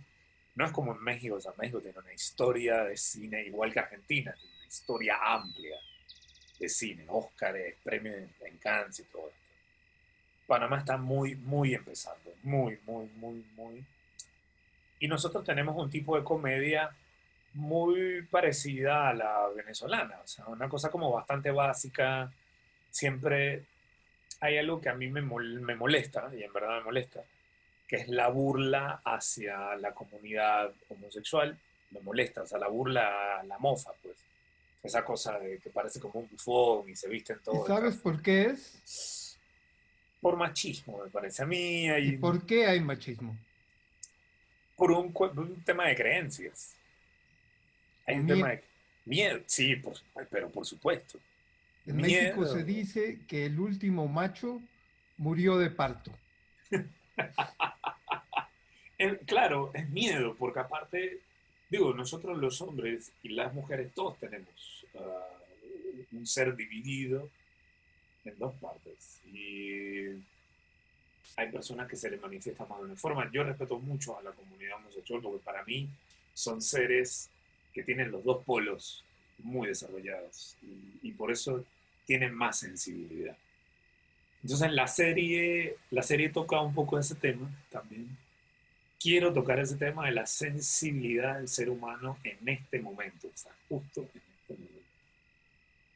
no 0.55 0.65
es 0.65 0.71
como 0.71 0.93
en 0.93 1.03
México, 1.03 1.35
o 1.35 1.41
sea, 1.41 1.53
México 1.57 1.79
tiene 1.79 1.99
una 1.99 2.13
historia 2.13 2.83
de 2.83 2.97
cine 2.97 3.43
igual 3.43 3.71
que 3.71 3.79
Argentina, 3.79 4.33
tiene 4.33 4.55
una 4.57 4.67
historia 4.67 5.19
amplia 5.21 5.77
de 6.59 6.69
cine, 6.69 7.05
Óscares, 7.07 7.75
premios 7.83 8.15
en 8.41 8.57
Cannes 8.57 8.99
y 8.99 9.03
todo. 9.03 9.31
Panamá 10.51 10.79
está 10.79 10.97
muy, 10.97 11.35
muy 11.35 11.73
empezando, 11.73 12.29
muy, 12.43 12.77
muy, 12.85 13.05
muy, 13.15 13.45
muy. 13.55 13.85
Y 14.99 15.07
nosotros 15.07 15.45
tenemos 15.45 15.77
un 15.77 15.89
tipo 15.89 16.17
de 16.17 16.25
comedia 16.25 16.91
muy 17.53 18.21
parecida 18.23 19.07
a 19.07 19.13
la 19.13 19.47
venezolana, 19.55 20.19
o 20.21 20.27
sea, 20.27 20.45
una 20.47 20.67
cosa 20.67 20.89
como 20.89 21.09
bastante 21.09 21.51
básica. 21.51 22.29
Siempre 22.89 23.63
hay 24.41 24.57
algo 24.57 24.81
que 24.81 24.89
a 24.89 24.93
mí 24.93 25.07
me, 25.07 25.21
mol- 25.21 25.61
me 25.61 25.75
molesta, 25.75 26.29
y 26.37 26.43
en 26.43 26.51
verdad 26.51 26.79
me 26.79 26.83
molesta, 26.83 27.21
que 27.87 27.95
es 27.95 28.09
la 28.09 28.27
burla 28.27 29.01
hacia 29.05 29.75
la 29.77 29.93
comunidad 29.93 30.73
homosexual. 30.89 31.57
Me 31.91 32.01
molesta, 32.01 32.41
o 32.41 32.45
sea, 32.45 32.59
la 32.59 32.67
burla, 32.67 33.41
la 33.47 33.57
mofa, 33.57 33.91
pues. 34.03 34.17
Esa 34.83 35.05
cosa 35.05 35.39
de 35.39 35.59
que 35.59 35.69
parece 35.69 36.01
como 36.01 36.19
un 36.19 36.27
bufón 36.29 36.89
y 36.89 36.95
se 36.97 37.07
visten 37.07 37.37
¿Y 37.39 37.43
todos. 37.45 37.67
sabes 37.67 37.95
por 37.95 38.21
qué 38.21 38.47
es? 38.47 38.81
Por 40.21 40.37
machismo, 40.37 41.03
me 41.03 41.09
parece 41.09 41.43
a 41.43 41.45
mí. 41.45 41.85
¿Y 41.85 41.89
Hay, 41.89 42.17
por 42.17 42.45
qué 42.45 42.67
hay 42.67 42.79
machismo? 42.79 43.35
por 44.81 44.91
un, 44.93 45.13
un 45.37 45.63
tema 45.63 45.85
de 45.85 45.95
creencias. 45.95 46.75
Hay 48.07 48.15
un 48.15 48.25
miedo. 48.25 48.37
tema 48.37 48.49
de 48.49 48.63
miedo, 49.05 49.39
sí, 49.45 49.75
por, 49.75 49.93
pero 50.27 50.49
por 50.49 50.65
supuesto. 50.65 51.19
En 51.85 51.97
México 51.97 52.47
se 52.47 52.63
dice 52.63 53.19
que 53.27 53.45
el 53.45 53.59
último 53.59 54.07
macho 54.07 54.59
murió 55.17 55.59
de 55.59 55.69
parto. 55.69 56.11
Eh, 59.03 59.19
claro, 59.25 59.71
es 59.73 59.89
miedo, 59.89 60.35
porque 60.37 60.59
aparte, 60.59 61.21
digo, 61.71 61.91
nosotros 61.91 62.37
los 62.37 62.61
hombres 62.61 63.11
y 63.23 63.29
las 63.29 63.51
mujeres 63.51 63.91
todos 63.95 64.19
tenemos 64.19 64.85
ah, 64.93 65.39
un 66.11 66.27
ser 66.27 66.55
dividido 66.55 67.27
en 68.25 68.37
dos 68.37 68.53
partes. 68.55 69.19
Y 69.25 70.07
hay 71.35 71.51
personas 71.51 71.87
que 71.87 71.95
se 71.95 72.09
les 72.09 72.21
manifiesta 72.21 72.65
más 72.65 72.79
de 72.79 72.85
una 72.85 72.95
forma. 72.95 73.29
Yo 73.31 73.43
respeto 73.43 73.79
mucho 73.79 74.17
a 74.17 74.21
la 74.21 74.31
comunidad 74.31 74.77
homosexual 74.77 75.21
porque 75.21 75.43
para 75.43 75.63
mí 75.63 75.89
son 76.33 76.61
seres 76.61 77.29
que 77.73 77.83
tienen 77.83 78.11
los 78.11 78.23
dos 78.23 78.43
polos 78.43 79.03
muy 79.39 79.67
desarrollados 79.67 80.55
y, 81.01 81.11
por 81.11 81.31
eso 81.31 81.63
tienen 82.05 82.33
más 82.33 82.59
sensibilidad. 82.59 83.37
Entonces 84.43 84.67
en 84.67 84.75
la 84.75 84.87
serie, 84.87 85.77
la 85.91 86.01
serie 86.01 86.29
toca 86.29 86.59
un 86.61 86.73
poco 86.73 86.97
ese 86.97 87.15
tema 87.15 87.49
también. 87.69 88.17
Quiero 88.99 89.33
tocar 89.33 89.59
ese 89.59 89.75
tema 89.75 90.05
de 90.05 90.13
la 90.13 90.25
sensibilidad 90.25 91.37
del 91.37 91.47
ser 91.47 91.69
humano 91.69 92.17
en 92.23 92.49
este 92.49 92.79
momento, 92.79 93.27
o 93.27 93.37
sea, 93.37 93.51
justo 93.69 94.01
en 94.01 94.21
este 94.39 94.53
momento. 94.53 94.80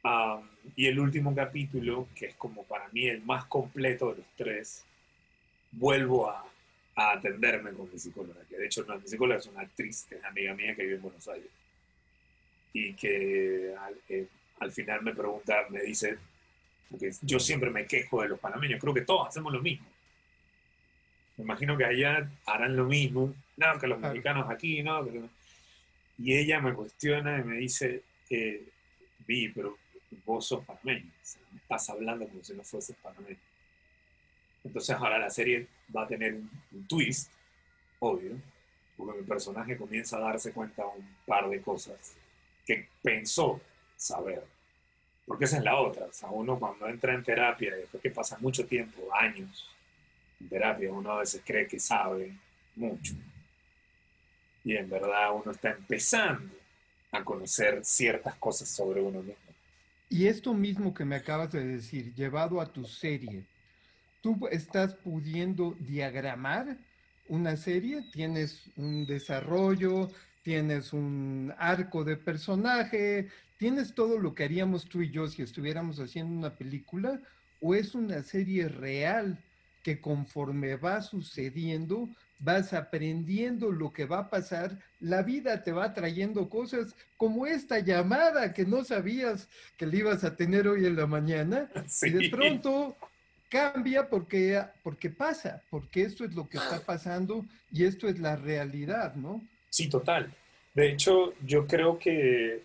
Am, 0.07 0.47
y 0.75 0.85
el 0.85 0.99
último 0.99 1.33
capítulo, 1.33 2.07
que 2.15 2.27
es 2.27 2.35
como 2.35 2.63
para 2.63 2.87
mí 2.89 3.07
el 3.07 3.23
más 3.23 3.45
completo 3.45 4.11
de 4.11 4.17
los 4.17 4.27
tres, 4.37 4.85
vuelvo 5.71 6.29
a, 6.29 6.45
a 6.95 7.13
atenderme 7.13 7.71
con 7.71 7.91
mi 7.91 7.97
psicóloga, 7.97 8.39
que 8.47 8.57
de 8.57 8.65
hecho 8.67 8.83
no 8.87 8.93
es 8.95 9.01
mi 9.01 9.07
psicóloga, 9.09 9.39
es 9.39 9.47
una 9.47 9.61
actriz 9.61 10.05
que 10.07 10.15
es 10.15 10.23
amiga 10.23 10.53
mía 10.53 10.75
que 10.75 10.83
vive 10.83 10.95
en 10.97 11.01
Buenos 11.01 11.27
Aires. 11.27 11.49
Y 12.73 12.93
que 12.93 13.73
al, 13.79 13.95
eh, 14.09 14.27
al 14.59 14.71
final 14.71 15.01
me 15.01 15.15
pregunta, 15.15 15.65
me 15.69 15.81
dice, 15.81 16.19
porque 16.89 17.11
yo 17.21 17.39
siempre 17.39 17.71
me 17.71 17.87
quejo 17.87 18.21
de 18.21 18.29
los 18.29 18.39
panameños, 18.39 18.79
creo 18.79 18.93
que 18.93 19.01
todos 19.01 19.27
hacemos 19.29 19.51
lo 19.51 19.61
mismo. 19.61 19.87
Me 21.37 21.45
imagino 21.45 21.75
que 21.77 21.85
allá 21.85 22.29
harán 22.45 22.75
lo 22.75 22.85
mismo, 22.85 23.33
no, 23.57 23.79
que 23.79 23.87
los 23.87 23.97
Claro. 23.97 24.13
mexicanos 24.13 24.49
aquí, 24.51 24.83
no, 24.83 25.01
no. 25.01 25.29
Y 26.19 26.35
ella 26.37 26.59
me 26.61 26.73
cuestiona 26.75 27.39
y 27.39 27.43
me 27.43 27.57
dice, 27.57 28.03
eh, 28.29 28.63
Vi, 29.27 29.49
pero 29.49 29.75
vos 30.25 30.47
sos 30.47 30.63
panameño, 30.65 31.11
estás 31.55 31.89
hablando 31.89 32.27
como 32.27 32.43
si 32.43 32.53
no 32.53 32.63
fueses 32.63 32.95
panameño. 33.01 33.37
Entonces 34.63 34.95
ahora 34.95 35.19
la 35.19 35.29
serie 35.29 35.67
va 35.95 36.03
a 36.03 36.07
tener 36.07 36.33
un, 36.33 36.87
twist, 36.87 37.31
obvio, 37.99 38.35
porque 38.97 39.19
mi 39.19 39.25
personaje 39.25 39.77
comienza 39.77 40.17
a 40.17 40.21
darse 40.21 40.51
cuenta 40.51 40.85
un 40.85 41.07
par 41.25 41.49
de 41.49 41.61
cosas 41.61 42.15
que 42.65 42.87
pensó 43.01 43.61
saber. 43.95 44.43
Porque 45.25 45.45
esa 45.45 45.57
es 45.57 45.63
la 45.63 45.79
otra. 45.79 46.05
O 46.05 46.13
sea, 46.13 46.29
uno 46.29 46.57
cuando 46.59 46.87
entra 46.87 47.13
en 47.13 47.23
terapia, 47.23 47.75
después 47.75 48.01
que 48.01 48.11
pasa 48.11 48.37
mucho 48.39 48.65
tiempo, 48.65 49.13
años 49.13 49.69
en 50.39 50.49
terapia, 50.49 50.91
uno 50.91 51.11
a 51.11 51.19
veces 51.19 51.41
cree 51.45 51.67
que 51.67 51.79
sabe 51.79 52.35
mucho. 52.75 53.13
Y 54.63 54.75
en 54.75 54.89
verdad 54.89 55.31
uno 55.33 55.51
está 55.51 55.71
empezando 55.71 56.55
a 57.11 57.23
conocer 57.23 57.85
ciertas 57.85 58.35
cosas 58.35 58.67
sobre 58.67 59.01
uno 59.01 59.21
mismo. 59.21 59.44
Y 60.17 60.27
esto 60.27 60.53
mismo 60.53 60.93
que 60.93 61.03
me 61.03 61.17
acabas 61.17 61.51
de 61.51 61.65
decir, 61.65 62.15
llevado 62.15 62.61
a 62.61 62.71
tu 62.71 62.85
serie, 62.85 63.43
¿tú 64.21 64.47
estás 64.49 64.93
pudiendo 64.95 65.75
diagramar 65.77 66.77
una 67.27 67.57
serie? 67.57 68.01
¿Tienes 68.13 68.63
un 68.77 69.05
desarrollo? 69.05 70.09
¿Tienes 70.41 70.93
un 70.93 71.53
arco 71.57 72.05
de 72.05 72.15
personaje? 72.15 73.27
¿Tienes 73.57 73.93
todo 73.93 74.17
lo 74.17 74.33
que 74.33 74.45
haríamos 74.45 74.85
tú 74.85 75.01
y 75.01 75.11
yo 75.11 75.27
si 75.27 75.41
estuviéramos 75.41 75.99
haciendo 75.99 76.33
una 76.33 76.55
película? 76.55 77.19
¿O 77.59 77.75
es 77.75 77.93
una 77.93 78.23
serie 78.23 78.69
real 78.69 79.37
que 79.85 80.01
conforme 80.01 80.77
va 80.77 80.99
sucediendo, 81.03 82.09
vas 82.39 82.73
aprendiendo 82.73 83.71
lo 83.71 83.93
que 83.93 84.05
va 84.05 84.21
a 84.21 84.29
pasar, 84.31 84.79
la 84.99 85.21
vida 85.21 85.61
te 85.61 85.71
va 85.71 85.93
trayendo 85.93 86.49
cosas 86.49 86.95
como 87.17 87.45
esta 87.45 87.77
llamada 87.77 88.51
que 88.51 88.65
no 88.65 88.83
sabías 88.83 89.47
que 89.77 89.85
le 89.85 89.97
ibas 89.97 90.23
a 90.23 90.35
tener 90.35 90.67
hoy 90.67 90.87
en 90.87 90.95
la 90.95 91.05
mañana 91.05 91.69
Sí. 91.85 92.07
y 92.09 92.13
de 92.13 92.29
pronto 92.31 92.97
cambia 93.47 94.09
porque, 94.09 94.59
porque 94.81 95.11
pasa, 95.11 95.61
porque 95.69 96.01
esto 96.01 96.25
es 96.25 96.33
lo 96.33 96.49
que 96.49 96.57
está 96.57 96.79
pasando 96.83 97.45
y 97.71 97.83
esto 97.83 98.07
es 98.07 98.17
la 98.17 98.35
realidad, 98.35 99.13
¿no? 99.13 99.39
Sí, 99.69 99.87
total. 99.87 100.33
De 100.73 100.89
hecho, 100.89 101.35
yo 101.45 101.67
creo 101.67 101.99
que 101.99 102.63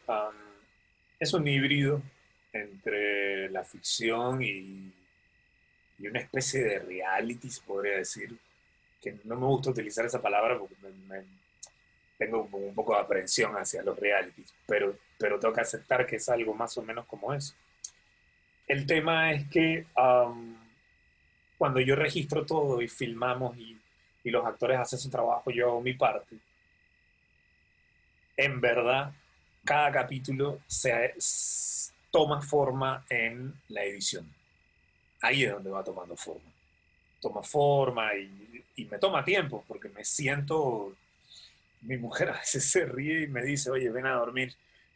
es 1.18 1.34
un 1.34 1.46
híbrido 1.46 2.00
entre 2.54 3.50
la 3.50 3.62
ficción 3.62 4.42
y, 4.42 4.90
y 6.00 6.08
una 6.08 6.20
especie 6.20 6.64
de 6.64 6.78
reality, 6.80 7.50
se 7.50 7.62
podría 7.62 7.96
decir, 7.98 8.36
que 9.02 9.18
no 9.24 9.36
me 9.36 9.46
gusta 9.46 9.70
utilizar 9.70 10.06
esa 10.06 10.22
palabra 10.22 10.58
porque 10.58 10.76
me- 10.82 10.90
me- 11.20 11.26
tengo 12.18 12.42
un 12.52 12.74
poco 12.74 12.94
de 12.94 13.00
aprensión 13.00 13.54
hacia 13.56 13.82
los 13.82 13.98
realities, 13.98 14.52
pero, 14.66 14.96
pero 15.18 15.38
tengo 15.40 15.54
que 15.54 15.62
aceptar 15.62 16.06
que 16.06 16.16
es 16.16 16.28
algo 16.28 16.54
más 16.54 16.76
o 16.78 16.82
menos 16.82 17.06
como 17.06 17.32
eso. 17.34 17.54
El 18.66 18.86
tema 18.86 19.32
es 19.32 19.46
que 19.50 19.84
am, 19.96 20.56
cuando 21.58 21.80
yo 21.80 21.94
registro 21.96 22.44
todo 22.46 22.82
y 22.82 22.88
filmamos 22.88 23.56
y, 23.58 23.78
y 24.24 24.30
los 24.30 24.44
actores 24.46 24.78
hacen 24.78 24.98
su 24.98 25.10
trabajo, 25.10 25.50
yo 25.50 25.68
hago 25.68 25.80
mi 25.80 25.94
parte, 25.94 26.36
en 28.36 28.60
verdad, 28.60 29.12
cada 29.64 29.92
capítulo 29.92 30.60
se, 30.66 31.14
toma 32.10 32.40
forma 32.42 33.04
en 33.08 33.54
la 33.68 33.84
edición. 33.84 34.26
Ahí 35.22 35.44
es 35.44 35.52
donde 35.52 35.70
va 35.70 35.84
tomando 35.84 36.16
forma. 36.16 36.50
Toma 37.20 37.42
forma 37.42 38.14
y, 38.14 38.64
y 38.76 38.84
me 38.86 38.98
toma 38.98 39.24
tiempo 39.24 39.64
porque 39.66 39.88
me 39.88 40.04
siento... 40.04 40.94
Mi 41.82 41.96
mujer 41.96 42.28
a 42.28 42.38
veces 42.38 42.64
se 42.70 42.84
ríe 42.84 43.22
y 43.22 43.26
me 43.26 43.42
dice, 43.42 43.70
oye, 43.70 43.88
ven 43.88 44.04
a 44.04 44.12
dormir, 44.12 44.54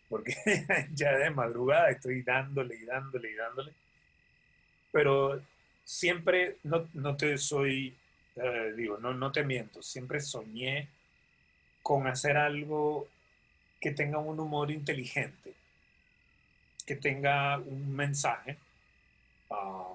porque 0.09 0.37
ya 0.95 1.17
de 1.17 1.31
madrugada 1.31 1.91
estoy 1.91 2.23
dándole 2.23 2.77
y 2.77 2.85
dándole 2.85 3.31
y 3.31 3.35
dándole. 3.35 3.73
Pero 4.93 5.41
siempre, 5.85 6.57
no, 6.63 6.89
no 6.95 7.17
te 7.17 7.39
soy, 7.39 7.95
eh, 8.37 8.73
digo, 8.77 8.99
no, 8.99 9.15
no 9.15 9.33
te 9.33 9.45
miento, 9.45 9.83
siempre 9.83 10.21
soñé 10.21 10.89
con 11.83 12.07
hacer 12.07 12.37
algo 12.37 13.09
que 13.81 13.91
tenga 13.91 14.19
un 14.19 14.41
humor 14.41 14.71
inteligente, 14.71 15.53
que 16.87 16.97
tenga 16.97 17.59
un 17.59 17.95
mensaje, 17.95 18.57
ah, 19.51 19.95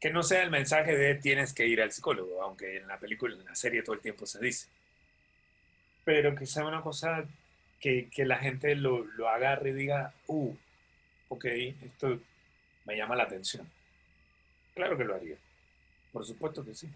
que 0.00 0.10
no 0.10 0.22
sea 0.22 0.42
el 0.42 0.50
mensaje 0.50 0.96
de 0.96 1.14
tienes 1.16 1.52
que 1.52 1.66
ir 1.66 1.82
al 1.82 1.92
psicólogo, 1.92 2.42
aunque 2.42 2.78
en 2.78 2.86
la 2.86 2.98
película, 2.98 3.34
en 3.34 3.44
la 3.44 3.54
serie 3.54 3.82
todo 3.82 3.94
el 3.94 4.00
tiempo 4.00 4.26
se 4.26 4.38
dice, 4.38 4.68
pero 6.04 6.34
que 6.34 6.46
sea 6.46 6.64
una 6.64 6.82
cosa 6.82 7.24
que, 7.80 8.08
que 8.10 8.24
la 8.24 8.38
gente 8.38 8.74
lo, 8.74 9.04
lo 9.04 9.28
agarre 9.28 9.70
y 9.70 9.74
diga, 9.74 10.14
uh, 10.28 10.54
ok, 11.28 11.44
esto 11.44 12.20
me 12.84 12.96
llama 12.96 13.16
la 13.16 13.24
atención. 13.24 13.68
Claro 14.74 14.96
que 14.96 15.04
lo 15.04 15.14
haría, 15.14 15.36
por 16.12 16.24
supuesto 16.24 16.64
que 16.64 16.74
sí. 16.74 16.88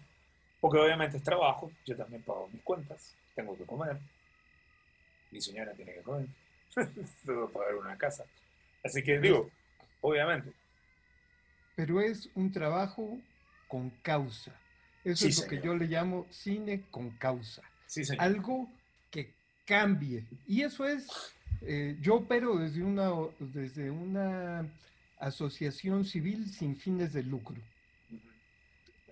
Porque 0.61 0.79
obviamente 0.79 1.17
es 1.17 1.23
trabajo, 1.23 1.71
yo 1.85 1.95
también 1.97 2.23
pago 2.23 2.47
mis 2.47 2.61
cuentas, 2.61 3.13
tengo 3.35 3.57
que 3.57 3.65
comer, 3.65 3.97
mi 5.29 5.41
señora 5.41 5.73
tiene 5.73 5.93
que 5.93 6.01
comer, 6.01 6.27
tengo 7.25 7.47
que 7.47 7.53
pagar 7.53 7.75
una 7.75 7.97
casa. 7.97 8.23
Así 8.81 9.03
que 9.03 9.19
digo, 9.19 9.49
obviamente. 10.01 10.51
Pero 11.75 12.01
es 12.01 12.29
un 12.35 12.51
trabajo 12.51 13.19
con 13.67 13.89
causa. 14.01 14.53
Eso 15.03 15.25
Sí, 15.25 15.29
es 15.29 15.41
lo 15.41 15.47
que 15.47 15.61
yo 15.61 15.75
le 15.75 15.87
llamo 15.87 16.27
cine 16.29 16.83
con 16.91 17.09
causa. 17.11 17.61
Sí, 17.87 18.05
señor. 18.05 18.23
Algo 18.23 18.69
que 19.11 19.33
cambie. 19.65 20.23
Y 20.47 20.61
eso 20.61 20.87
es, 20.87 21.07
eh, 21.61 21.97
yo 22.01 22.15
opero 22.15 22.57
desde 22.57 22.83
una, 22.83 23.11
desde 23.39 23.89
una 23.91 24.65
asociación 25.19 26.05
civil 26.05 26.49
sin 26.51 26.75
fines 26.75 27.13
de 27.13 27.23
lucro. 27.23 27.57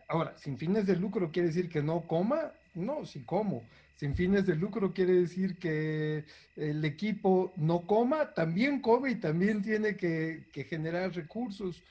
Ahora, 0.08 0.38
sin 0.38 0.58
fines 0.58 0.86
de 0.86 0.96
lucro 0.96 1.32
quiere 1.32 1.48
decir 1.48 1.70
que 1.70 1.82
no 1.82 2.02
coma, 2.02 2.52
no, 2.74 3.06
sí 3.06 3.22
como. 3.22 3.64
Sin 3.96 4.16
fines 4.16 4.46
de 4.46 4.56
lucro 4.56 4.94
quiere 4.94 5.14
decir 5.14 5.58
que 5.58 6.26
el 6.56 6.84
equipo 6.84 7.54
no 7.56 7.82
coma, 7.82 8.34
también 8.34 8.82
come 8.82 9.12
y 9.12 9.16
también 9.16 9.62
tiene 9.62 9.96
que, 9.96 10.48
que 10.52 10.64
generar 10.64 11.14
recursos. 11.14 11.82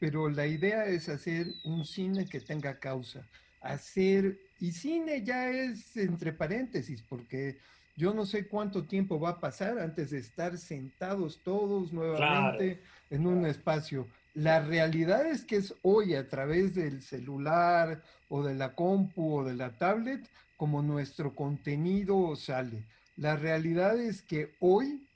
Pero 0.00 0.28
la 0.28 0.46
idea 0.46 0.86
es 0.86 1.08
hacer 1.08 1.46
un 1.62 1.84
cine 1.84 2.26
que 2.26 2.40
tenga 2.40 2.80
causa. 2.80 3.24
Hacer, 3.60 4.40
y 4.58 4.72
cine 4.72 5.22
ya 5.22 5.50
es 5.50 5.96
entre 5.96 6.32
paréntesis, 6.32 7.02
porque 7.02 7.58
yo 7.96 8.14
no 8.14 8.24
sé 8.24 8.48
cuánto 8.48 8.86
tiempo 8.86 9.20
va 9.20 9.30
a 9.30 9.40
pasar 9.40 9.78
antes 9.78 10.10
de 10.10 10.18
estar 10.18 10.56
sentados 10.56 11.40
todos 11.44 11.92
nuevamente 11.92 12.80
en 13.10 13.26
un 13.26 13.44
espacio. 13.44 14.08
La 14.32 14.60
realidad 14.60 15.26
es 15.26 15.44
que 15.44 15.56
es 15.56 15.74
hoy 15.82 16.14
a 16.14 16.26
través 16.26 16.74
del 16.74 17.02
celular 17.02 18.02
o 18.30 18.42
de 18.42 18.54
la 18.54 18.74
compu 18.74 19.40
o 19.40 19.44
de 19.44 19.54
la 19.54 19.76
tablet 19.76 20.26
como 20.56 20.80
nuestro 20.80 21.34
contenido 21.34 22.34
sale. 22.36 22.84
La 23.16 23.36
realidad 23.36 24.00
es 24.00 24.22
que 24.22 24.54
hoy, 24.60 25.06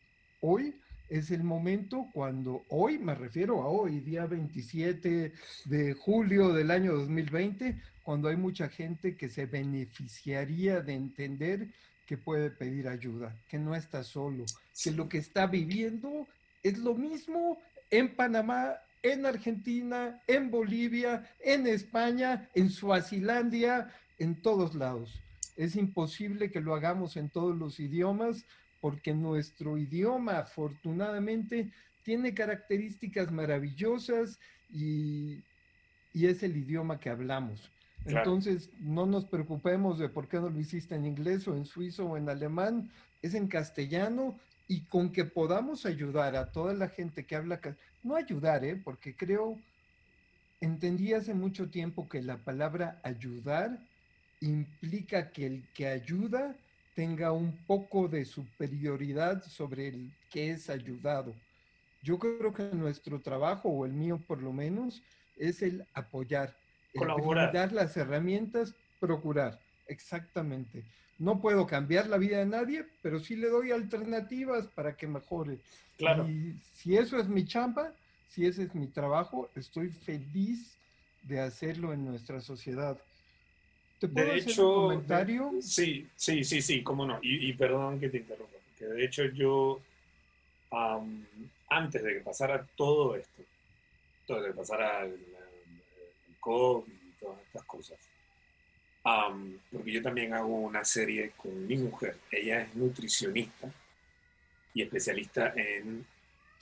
hoy 0.42 0.74
es 1.08 1.30
el 1.30 1.44
momento 1.44 2.08
cuando, 2.12 2.64
hoy 2.68 2.98
me 2.98 3.14
refiero 3.14 3.62
a 3.62 3.68
hoy, 3.68 4.00
día 4.00 4.26
27 4.26 5.32
de 5.66 5.92
julio 5.94 6.52
del 6.52 6.70
año 6.70 6.94
2020, 6.94 7.80
cuando 8.02 8.28
hay 8.28 8.36
mucha 8.36 8.68
gente 8.68 9.16
que 9.16 9.28
se 9.28 9.46
beneficiaría 9.46 10.80
de 10.80 10.94
entender 10.94 11.68
que 12.06 12.16
puede 12.18 12.50
pedir 12.50 12.88
ayuda, 12.88 13.34
que 13.48 13.58
no 13.58 13.74
está 13.74 14.02
solo, 14.02 14.44
que 14.82 14.90
lo 14.90 15.08
que 15.08 15.18
está 15.18 15.46
viviendo 15.46 16.26
es 16.62 16.78
lo 16.78 16.94
mismo 16.94 17.58
en 17.90 18.14
Panamá, 18.14 18.74
en 19.02 19.26
Argentina, 19.26 20.20
en 20.26 20.50
Bolivia, 20.50 21.30
en 21.40 21.66
España, 21.66 22.48
en 22.54 22.70
Suazilandia, 22.70 23.90
en 24.18 24.34
todos 24.40 24.74
lados. 24.74 25.20
Es 25.56 25.76
imposible 25.76 26.50
que 26.50 26.60
lo 26.60 26.74
hagamos 26.74 27.16
en 27.16 27.28
todos 27.28 27.56
los 27.56 27.78
idiomas 27.78 28.44
porque 28.84 29.14
nuestro 29.14 29.78
idioma, 29.78 30.40
afortunadamente, 30.40 31.72
tiene 32.02 32.34
características 32.34 33.32
maravillosas 33.32 34.38
y, 34.68 35.42
y 36.12 36.26
es 36.26 36.42
el 36.42 36.54
idioma 36.54 37.00
que 37.00 37.08
hablamos. 37.08 37.70
Claro. 38.04 38.18
Entonces, 38.18 38.68
no 38.80 39.06
nos 39.06 39.24
preocupemos 39.24 39.98
de 39.98 40.10
por 40.10 40.28
qué 40.28 40.36
no 40.36 40.50
lo 40.50 40.60
hiciste 40.60 40.96
en 40.96 41.06
inglés 41.06 41.48
o 41.48 41.56
en 41.56 41.64
suizo 41.64 42.04
o 42.04 42.18
en 42.18 42.28
alemán, 42.28 42.90
es 43.22 43.32
en 43.32 43.48
castellano 43.48 44.38
y 44.68 44.82
con 44.82 45.10
que 45.10 45.24
podamos 45.24 45.86
ayudar 45.86 46.36
a 46.36 46.52
toda 46.52 46.74
la 46.74 46.90
gente 46.90 47.24
que 47.24 47.36
habla, 47.36 47.58
no 48.02 48.16
ayudar, 48.16 48.66
¿eh? 48.66 48.76
porque 48.76 49.16
creo, 49.16 49.58
entendí 50.60 51.14
hace 51.14 51.32
mucho 51.32 51.70
tiempo 51.70 52.06
que 52.06 52.20
la 52.20 52.36
palabra 52.36 53.00
ayudar 53.02 53.78
implica 54.42 55.30
que 55.30 55.46
el 55.46 55.64
que 55.72 55.86
ayuda 55.86 56.54
tenga 56.94 57.32
un 57.32 57.56
poco 57.66 58.08
de 58.08 58.24
superioridad 58.24 59.42
sobre 59.42 59.88
el 59.88 60.12
que 60.30 60.50
es 60.50 60.70
ayudado. 60.70 61.34
Yo 62.02 62.18
creo 62.18 62.52
que 62.52 62.64
nuestro 62.74 63.20
trabajo, 63.20 63.68
o 63.68 63.86
el 63.86 63.92
mío 63.92 64.20
por 64.26 64.42
lo 64.42 64.52
menos, 64.52 65.02
es 65.36 65.62
el 65.62 65.84
apoyar, 65.94 66.54
el 66.92 67.00
Colaborar. 67.00 67.50
brindar 67.50 67.72
las 67.72 67.96
herramientas, 67.96 68.74
procurar, 69.00 69.58
exactamente. 69.88 70.84
No 71.18 71.40
puedo 71.40 71.66
cambiar 71.66 72.08
la 72.08 72.18
vida 72.18 72.38
de 72.38 72.46
nadie, 72.46 72.86
pero 73.02 73.18
sí 73.18 73.36
le 73.36 73.48
doy 73.48 73.70
alternativas 73.70 74.66
para 74.68 74.96
que 74.96 75.06
mejore. 75.06 75.58
Claro. 75.96 76.28
Y 76.28 76.60
si 76.74 76.96
eso 76.96 77.18
es 77.18 77.28
mi 77.28 77.44
chamba, 77.44 77.92
si 78.28 78.46
ese 78.46 78.64
es 78.64 78.74
mi 78.74 78.88
trabajo, 78.88 79.48
estoy 79.54 79.88
feliz 79.88 80.76
de 81.22 81.40
hacerlo 81.40 81.92
en 81.92 82.04
nuestra 82.04 82.40
sociedad. 82.40 82.98
¿Te 84.04 84.08
puedo 84.08 84.26
De 84.26 84.32
hacer 84.34 84.50
hecho, 84.50 84.68
un 84.68 84.82
comentario? 84.84 85.52
Sí, 85.62 86.06
sí, 86.14 86.44
sí, 86.44 86.60
sí, 86.60 86.82
cómo 86.82 87.06
no. 87.06 87.18
Y, 87.22 87.48
y 87.48 87.52
perdón 87.54 87.98
que 87.98 88.10
te 88.10 88.18
interrumpa, 88.18 88.52
porque 88.66 88.92
de 88.92 89.04
hecho 89.04 89.24
yo, 89.24 89.80
am, 90.70 91.26
antes 91.70 92.02
de 92.02 92.14
que 92.14 92.20
pasara 92.20 92.66
todo 92.76 93.16
esto, 93.16 93.42
todo 94.26 94.42
de 94.42 94.48
que 94.48 94.54
pasara 94.54 95.04
el, 95.06 95.12
el 95.12 96.36
COVID 96.38 96.92
y 96.92 97.12
todas 97.18 97.40
estas 97.46 97.64
cosas, 97.64 97.98
am, 99.04 99.58
porque 99.72 99.92
yo 99.92 100.02
también 100.02 100.34
hago 100.34 100.48
una 100.54 100.84
serie 100.84 101.32
con 101.36 101.66
mi 101.66 101.78
mujer, 101.78 102.18
ella 102.30 102.60
es 102.60 102.74
nutricionista 102.74 103.72
y 104.74 104.82
especialista 104.82 105.54
en 105.56 106.06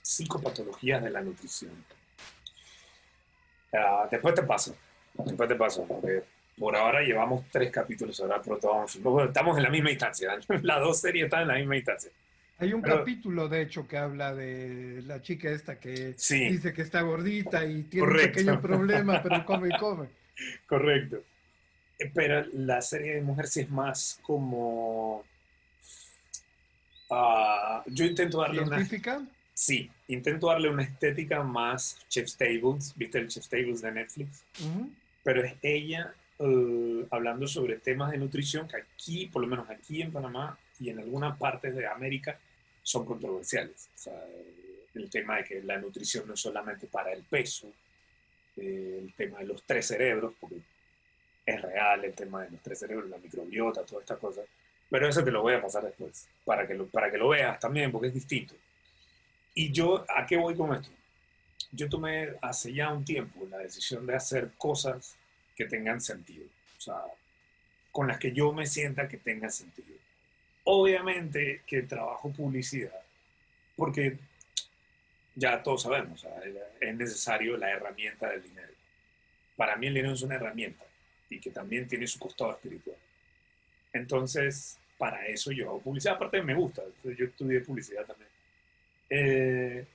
psicopatologías 0.01 1.03
de 1.03 1.09
la 1.09 1.21
nutrición. 1.21 1.71
Ah, 3.73 4.07
después 4.09 4.33
te 4.33 4.43
paso, 4.43 4.77
después 5.13 5.49
te 5.49 5.55
paso, 5.55 5.85
porque 5.85 6.23
por 6.57 6.75
ahora 6.75 7.01
llevamos 7.01 7.45
tres 7.51 7.71
capítulos, 7.71 8.19
ahora 8.21 8.41
pronto 8.41 8.69
vamos. 8.69 9.01
Bueno, 9.01 9.27
estamos 9.29 9.57
en 9.57 9.63
la 9.63 9.69
misma 9.69 9.91
instancia, 9.91 10.37
las 10.61 10.79
dos 10.79 10.99
series 10.99 11.25
están 11.25 11.43
en 11.43 11.47
la 11.49 11.55
misma 11.55 11.75
instancia. 11.77 12.11
Hay 12.59 12.71
un 12.73 12.81
pero- 12.81 12.99
capítulo, 12.99 13.49
de 13.49 13.61
hecho, 13.63 13.87
que 13.87 13.97
habla 13.97 14.33
de 14.33 15.01
la 15.05 15.21
chica 15.21 15.49
esta 15.49 15.79
que 15.79 16.13
Sí. 16.17 16.49
dice 16.49 16.71
que 16.73 16.83
está 16.83 17.01
gordita 17.01 17.65
y 17.65 17.83
tiene 17.83 18.05
Correcto. 18.07 18.39
un 18.39 18.45
pequeño 18.45 18.61
problema, 18.61 19.21
pero 19.23 19.45
come 19.45 19.69
y 19.69 19.77
come. 19.77 20.07
Correcto. 20.67 21.17
Eh, 21.99 22.11
Pero 22.13 22.45
la 22.53 22.81
serie 22.81 23.15
de 23.15 23.21
mujer 23.21 23.47
sí 23.47 23.61
es 23.61 23.69
más 23.69 24.19
como... 24.23 25.23
ah, 27.09 27.83
yo 27.87 28.05
intento 28.05 28.39
darle 28.41 28.61
una... 28.61 28.77
¿Científica? 28.77 29.21
Sí, 29.53 29.89
intento 30.07 30.47
darle 30.47 30.69
una 30.69 30.83
estética 30.83 31.43
más 31.43 31.99
Chef's 32.09 32.35
Tables, 32.35 32.93
¿viste 32.95 33.19
el 33.19 33.27
Chef's 33.27 33.47
Tables 33.49 33.81
de 33.81 33.91
Netflix? 33.91 34.43
Pero 35.23 35.43
es 35.43 35.53
ella 35.61 36.13
eh, 36.39 37.05
hablando 37.11 37.47
sobre 37.47 37.77
temas 37.77 38.11
de 38.11 38.17
nutrición 38.17 38.67
que 38.67 38.77
aquí, 38.77 39.27
por 39.27 39.41
lo 39.41 39.47
menos 39.47 39.69
aquí 39.69 40.01
en 40.01 40.11
Panamá 40.11 40.57
y 40.79 40.89
en 40.89 40.99
algunas 40.99 41.37
partes 41.37 41.75
de 41.75 41.87
América, 41.87 42.37
son 42.81 43.05
controversiales. 43.05 43.89
O 43.95 43.97
sea, 43.97 44.25
el 44.93 45.09
tema 45.09 45.37
de 45.37 45.43
que 45.43 45.63
la 45.63 45.77
nutrición 45.77 46.27
no 46.27 46.33
es 46.33 46.39
solamente 46.39 46.87
para 46.87 47.11
el 47.11 47.23
peso, 47.23 47.71
eh, 48.57 48.99
el 49.01 49.13
tema 49.13 49.39
de 49.39 49.45
los 49.45 49.63
tres 49.63 49.87
cerebros, 49.87 50.33
porque 50.39 50.57
es 51.45 51.61
real 51.61 52.05
el 52.05 52.13
tema 52.13 52.43
de 52.43 52.51
los 52.51 52.61
tres 52.61 52.79
cerebros, 52.79 53.09
la 53.09 53.17
microbiota, 53.17 53.83
todas 53.83 54.03
estas 54.03 54.19
cosas. 54.19 54.45
Pero 54.89 55.07
eso 55.07 55.23
te 55.23 55.31
lo 55.31 55.41
voy 55.41 55.55
a 55.55 55.61
pasar 55.61 55.83
después, 55.83 56.27
para 56.45 56.67
que 56.67 56.73
lo, 56.73 56.87
para 56.87 57.09
que 57.09 57.17
lo 57.17 57.29
veas 57.29 57.59
también, 57.59 57.91
porque 57.91 58.07
es 58.07 58.13
distinto. 58.13 58.53
Y 59.55 59.71
yo, 59.71 60.05
¿a 60.09 60.25
qué 60.25 60.37
voy 60.37 60.55
con 60.55 60.73
esto? 60.73 60.89
yo 61.73 61.89
tomé 61.89 62.33
hace 62.41 62.73
ya 62.73 62.93
un 62.93 63.03
tiempo 63.03 63.47
la 63.49 63.57
decisión 63.57 64.05
de 64.05 64.15
hacer 64.15 64.51
cosas 64.57 65.15
que 65.55 65.65
tengan 65.65 66.01
sentido, 66.01 66.45
o 66.77 66.81
sea, 66.81 67.01
con 67.91 68.07
las 68.07 68.17
que 68.17 68.31
yo 68.31 68.51
me 68.53 68.65
sienta 68.65 69.07
que 69.07 69.17
tengan 69.17 69.51
sentido. 69.51 69.95
Obviamente 70.65 71.61
que 71.65 71.83
trabajo 71.83 72.31
publicidad, 72.31 73.01
porque 73.75 74.17
ya 75.35 75.61
todos 75.61 75.83
sabemos, 75.83 76.25
es 76.79 76.95
necesario 76.95 77.57
la 77.57 77.71
herramienta 77.71 78.29
del 78.29 78.43
dinero. 78.43 78.73
Para 79.55 79.75
mí 79.75 79.87
el 79.87 79.93
dinero 79.93 80.13
es 80.13 80.21
una 80.21 80.35
herramienta 80.35 80.83
y 81.29 81.39
que 81.39 81.51
también 81.51 81.87
tiene 81.87 82.07
su 82.07 82.19
costado 82.19 82.51
espiritual. 82.51 82.97
Entonces, 83.91 84.77
para 84.97 85.25
eso 85.25 85.51
yo 85.51 85.69
hago 85.69 85.81
publicidad, 85.81 86.15
aparte 86.15 86.41
me 86.41 86.53
gusta, 86.53 86.81
yo 87.03 87.25
estudié 87.25 87.61
publicidad 87.61 88.05
también. 88.05 88.29
Eh, 89.09 89.85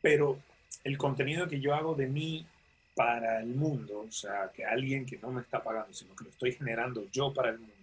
pero 0.00 0.40
el 0.82 0.98
contenido 0.98 1.48
que 1.48 1.60
yo 1.60 1.74
hago 1.74 1.94
de 1.94 2.06
mí 2.06 2.46
para 2.94 3.40
el 3.40 3.48
mundo, 3.48 4.04
o 4.08 4.12
sea, 4.12 4.50
que 4.54 4.64
alguien 4.64 5.04
que 5.04 5.18
no 5.18 5.30
me 5.30 5.40
está 5.40 5.62
pagando, 5.62 5.92
sino 5.92 6.14
que 6.14 6.24
lo 6.24 6.30
estoy 6.30 6.52
generando 6.52 7.08
yo 7.10 7.32
para 7.32 7.50
el 7.50 7.58
mundo, 7.58 7.74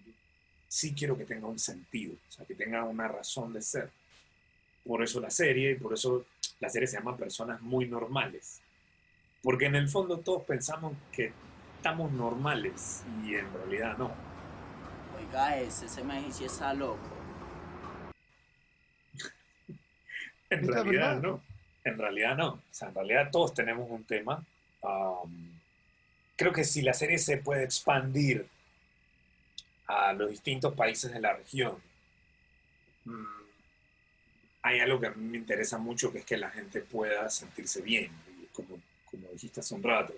sí 0.67 0.93
quiero 0.93 1.17
que 1.17 1.25
tenga 1.25 1.47
un 1.47 1.59
sentido, 1.59 2.13
o 2.13 2.31
sea, 2.31 2.45
que 2.45 2.55
tenga 2.55 2.83
una 2.85 3.07
razón 3.07 3.51
de 3.51 3.61
ser. 3.61 3.89
Por 4.85 5.03
eso 5.03 5.19
la 5.19 5.29
serie, 5.29 5.71
y 5.71 5.75
por 5.75 5.93
eso 5.93 6.25
la 6.59 6.69
serie 6.69 6.87
se 6.87 6.97
llama 6.97 7.17
Personas 7.17 7.61
Muy 7.61 7.87
Normales. 7.87 8.61
Porque 9.43 9.65
en 9.65 9.75
el 9.75 9.89
fondo 9.89 10.19
todos 10.19 10.43
pensamos 10.43 10.93
que 11.11 11.33
estamos 11.75 12.11
normales 12.11 13.03
y 13.25 13.35
en 13.35 13.51
realidad 13.53 13.97
no. 13.97 14.11
Oiga, 15.17 15.57
ese 15.59 15.89
se 15.89 16.03
me 16.03 16.21
dice 16.21 16.45
está 16.45 16.73
loco. 16.73 16.99
en 20.49 20.67
realidad 20.67 21.19
no. 21.19 21.41
En 21.83 21.97
realidad 21.97 22.37
no. 22.37 22.49
O 22.53 22.61
sea, 22.69 22.89
en 22.89 22.95
realidad 22.95 23.29
todos 23.31 23.53
tenemos 23.53 23.89
un 23.89 24.03
tema. 24.03 24.43
Creo 26.35 26.53
que 26.53 26.63
si 26.63 26.81
la 26.81 26.93
serie 26.93 27.17
se 27.17 27.37
puede 27.37 27.63
expandir 27.63 28.47
a 29.87 30.13
los 30.13 30.29
distintos 30.29 30.73
países 30.73 31.11
de 31.13 31.19
la 31.19 31.33
región, 31.33 31.77
mm, 33.05 33.41
hay 34.63 34.79
algo 34.79 34.99
que 34.99 35.07
a 35.07 35.11
mí 35.11 35.29
me 35.29 35.37
interesa 35.37 35.77
mucho, 35.77 36.11
que 36.11 36.19
es 36.19 36.25
que 36.25 36.37
la 36.37 36.49
gente 36.49 36.81
pueda 36.81 37.29
sentirse 37.29 37.81
bien, 37.81 38.11
como, 38.53 38.79
como 39.09 39.27
dijiste 39.29 39.59
hace 39.59 39.75
un 39.75 39.83
rato, 39.83 40.13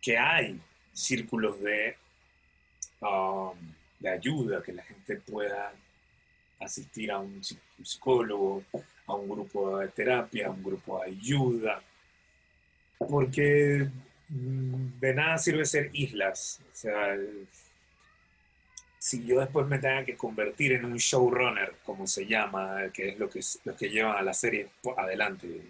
que 0.00 0.18
hay 0.18 0.60
círculos 0.92 1.60
de, 1.60 1.96
de 3.98 4.08
ayuda, 4.08 4.62
que 4.62 4.72
la 4.72 4.82
gente 4.82 5.16
pueda 5.16 5.72
asistir 6.60 7.10
a 7.10 7.18
un 7.18 7.42
psicólogo, 7.82 8.64
a 9.06 9.14
un 9.14 9.28
grupo 9.28 9.78
de 9.78 9.88
terapia, 9.88 10.46
a 10.46 10.50
un 10.50 10.62
grupo 10.62 11.00
de 11.00 11.10
ayuda, 11.10 11.82
porque 12.98 13.88
mm, 14.28 15.00
de 15.00 15.14
nada 15.14 15.38
sirve 15.38 15.64
ser 15.64 15.90
islas. 15.92 16.60
O 16.72 16.76
sea, 16.76 17.16
si 19.04 19.24
yo 19.26 19.40
después 19.40 19.66
me 19.66 19.78
tenga 19.78 20.04
que 20.04 20.16
convertir 20.16 20.72
en 20.72 20.86
un 20.86 20.96
showrunner, 20.96 21.74
como 21.84 22.06
se 22.06 22.26
llama, 22.26 22.90
que 22.92 23.10
es 23.10 23.18
lo 23.18 23.28
que, 23.28 23.40
lo 23.64 23.76
que 23.76 23.90
llevan 23.90 24.16
a 24.16 24.22
la 24.22 24.32
serie 24.32 24.70
adelante, 24.96 25.60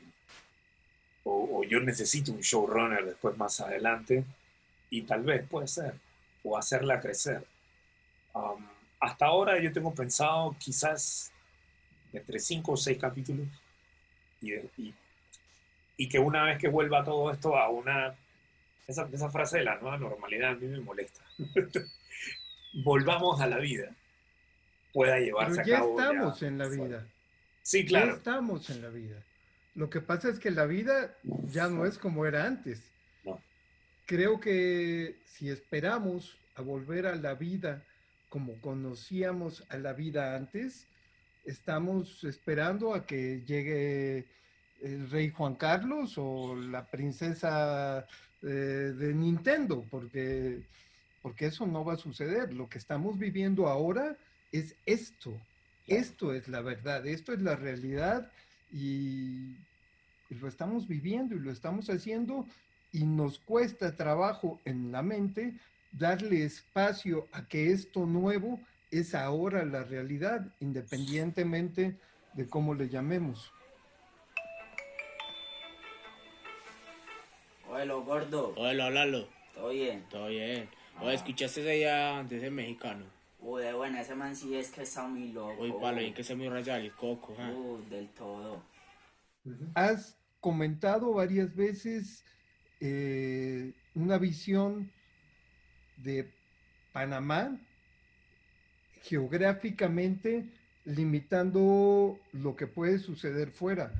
o, 1.25 1.65
yo 1.65 1.81
necesito 1.81 2.33
un 2.33 2.41
showrunner 2.41 3.05
después 3.05 3.37
más 3.37 3.61
adelante, 3.61 4.25
y 4.89 5.03
tal 5.03 5.25
vez 5.25 5.47
puede 5.49 5.67
ser, 5.67 5.95
o 6.45 6.57
hacerla 6.57 7.01
crecer. 7.01 7.45
Um, 8.35 8.65
hasta 9.01 9.27
ahora 9.27 9.61
yo 9.61 9.73
tengo 9.73 9.93
pensado 9.93 10.55
quizás 10.59 11.33
entre 12.13 12.39
cinco 12.39 12.73
o 12.73 12.77
seis 12.77 12.99
capítulos 12.99 13.49
y, 14.41 14.55
y, 14.55 14.95
que 15.97 16.19
una 16.19 16.45
vez 16.45 16.59
que 16.59 16.69
vuelva 16.69 17.05
todo 17.05 17.31
esto 17.31 17.57
a 17.57 17.69
una... 17.69 18.15
Esa, 18.87 19.09
esa 19.13 19.31
frase 19.31 19.59
de 19.59 19.65
la 19.65 19.77
nueva 19.77 19.97
normalidad 19.97 20.51
a 20.51 20.55
mí 20.55 20.67
me 20.67 20.81
molesta. 20.81 21.23
Volvamos 22.85 23.41
a 23.41 23.47
la 23.47 23.59
vida. 23.59 23.95
Pueda 24.93 25.19
llevarse 25.19 25.63
Pero 25.63 25.67
ya 25.67 25.77
a 25.77 25.81
cabo. 25.81 26.01
Estamos 26.01 26.43
en 26.43 26.59
la 26.59 26.69
vida. 26.69 27.07
Sí, 27.63 27.87
claro. 27.87 28.07
Ya 28.09 28.13
estamos 28.13 28.71
en 28.71 28.83
la 28.83 28.89
vida. 28.91 29.23
Lo 29.75 29.89
que 29.89 30.01
pasa 30.01 30.29
es 30.29 30.39
que 30.39 30.51
la 30.51 30.67
vida 30.67 31.17
ya 31.47 31.69
no 31.69 31.87
es 31.87 31.99
como 31.99 32.27
era 32.27 32.47
antes. 32.47 32.83
No. 33.25 33.41
Creo 34.07 34.39
que 34.39 35.17
si 35.25 35.49
esperamos 35.49 36.37
a 36.57 36.63
volver 36.63 37.07
a 37.07 37.17
la 37.17 37.35
vida 37.35 37.83
como 38.29 38.61
conocíamos 38.61 39.65
a 39.69 39.79
la 39.79 39.93
vida 39.93 40.37
antes, 40.37 40.89
estamos 41.45 42.25
esperando 42.25 42.95
a 42.95 43.07
que 43.07 43.43
llegue 43.47 44.27
el 44.85 45.11
rey 45.11 45.31
Juan 45.31 45.55
Carlos 45.55 46.15
o 46.19 46.55
la 46.55 46.85
princesa 46.85 48.07
eh, 48.43 48.47
de 48.47 49.15
Nintendo, 49.15 49.85
porque, 49.91 50.61
porque 51.23 51.47
eso 51.47 51.67
no 51.67 51.85
va 51.85 51.95
a 51.95 51.99
suceder. 51.99 52.53
Lo 52.53 52.69
que 52.69 52.79
estamos 52.79 53.19
viviendo 53.19 53.67
ahora 53.67 54.17
es 54.53 54.77
esto. 54.85 55.33
Esto 55.87 56.35
es 56.35 56.49
la 56.49 56.61
verdad, 56.61 57.07
esto 57.07 57.33
es 57.33 57.41
la 57.41 57.57
realidad 57.57 58.31
y, 58.73 59.57
y 60.31 60.35
lo 60.41 60.49
estamos 60.49 60.87
viviendo 60.87 61.35
y 61.35 61.41
lo 61.41 61.51
estamos 61.51 61.89
haciendo 61.89 62.47
y 62.93 63.05
nos 63.05 63.39
cuesta 63.39 63.97
trabajo 63.97 64.61
en 64.65 64.93
la 64.93 65.03
mente 65.03 65.55
darle 65.93 66.45
espacio 66.45 67.27
a 67.33 67.47
que 67.47 67.73
esto 67.73 68.07
nuevo 68.07 68.61
es 68.91 69.15
ahora 69.15 69.65
la 69.65 69.83
realidad, 69.83 70.47
independientemente 70.61 71.97
de 72.35 72.47
cómo 72.47 72.75
le 72.75 72.89
llamemos. 72.89 73.53
Hola, 77.77 77.95
gordo. 77.95 78.55
Hola, 78.57 78.89
Lalo. 78.89 79.29
¿Todo 79.53 79.71
bien? 79.71 80.05
Todo 80.09 80.29
bien. 80.29 80.69
O 81.01 81.11
¿escuchaste 81.11 81.61
ese 81.61 81.81
ya 81.81 82.21
antes 82.21 82.41
de 82.41 82.49
mexicano? 82.49 83.05
Uy, 83.41 83.65
bueno, 83.73 83.99
ese 83.99 84.15
man 84.15 84.37
sí 84.37 84.55
es 84.55 84.71
que 84.71 84.83
está 84.83 85.09
muy 85.09 85.33
loco. 85.33 85.61
Uy, 85.61 85.73
palo, 85.81 86.01
y 86.01 86.13
que 86.13 86.23
se 86.23 86.37
muy 86.37 86.49
rayado 86.49 86.79
el 86.79 86.93
coco. 86.93 87.35
¿eh? 87.37 87.53
Uy, 87.53 87.85
del 87.91 88.09
todo. 88.11 88.63
Has 89.75 90.17
comentado 90.39 91.15
varias 91.15 91.57
veces 91.57 92.25
eh, 92.79 93.73
una 93.97 94.19
visión 94.19 94.93
de 95.97 96.33
Panamá 96.93 97.59
geográficamente 99.03 100.49
limitando 100.85 102.21
lo 102.31 102.55
que 102.55 102.69
puede 102.69 103.01
suceder 103.01 103.51
fuera. 103.51 103.91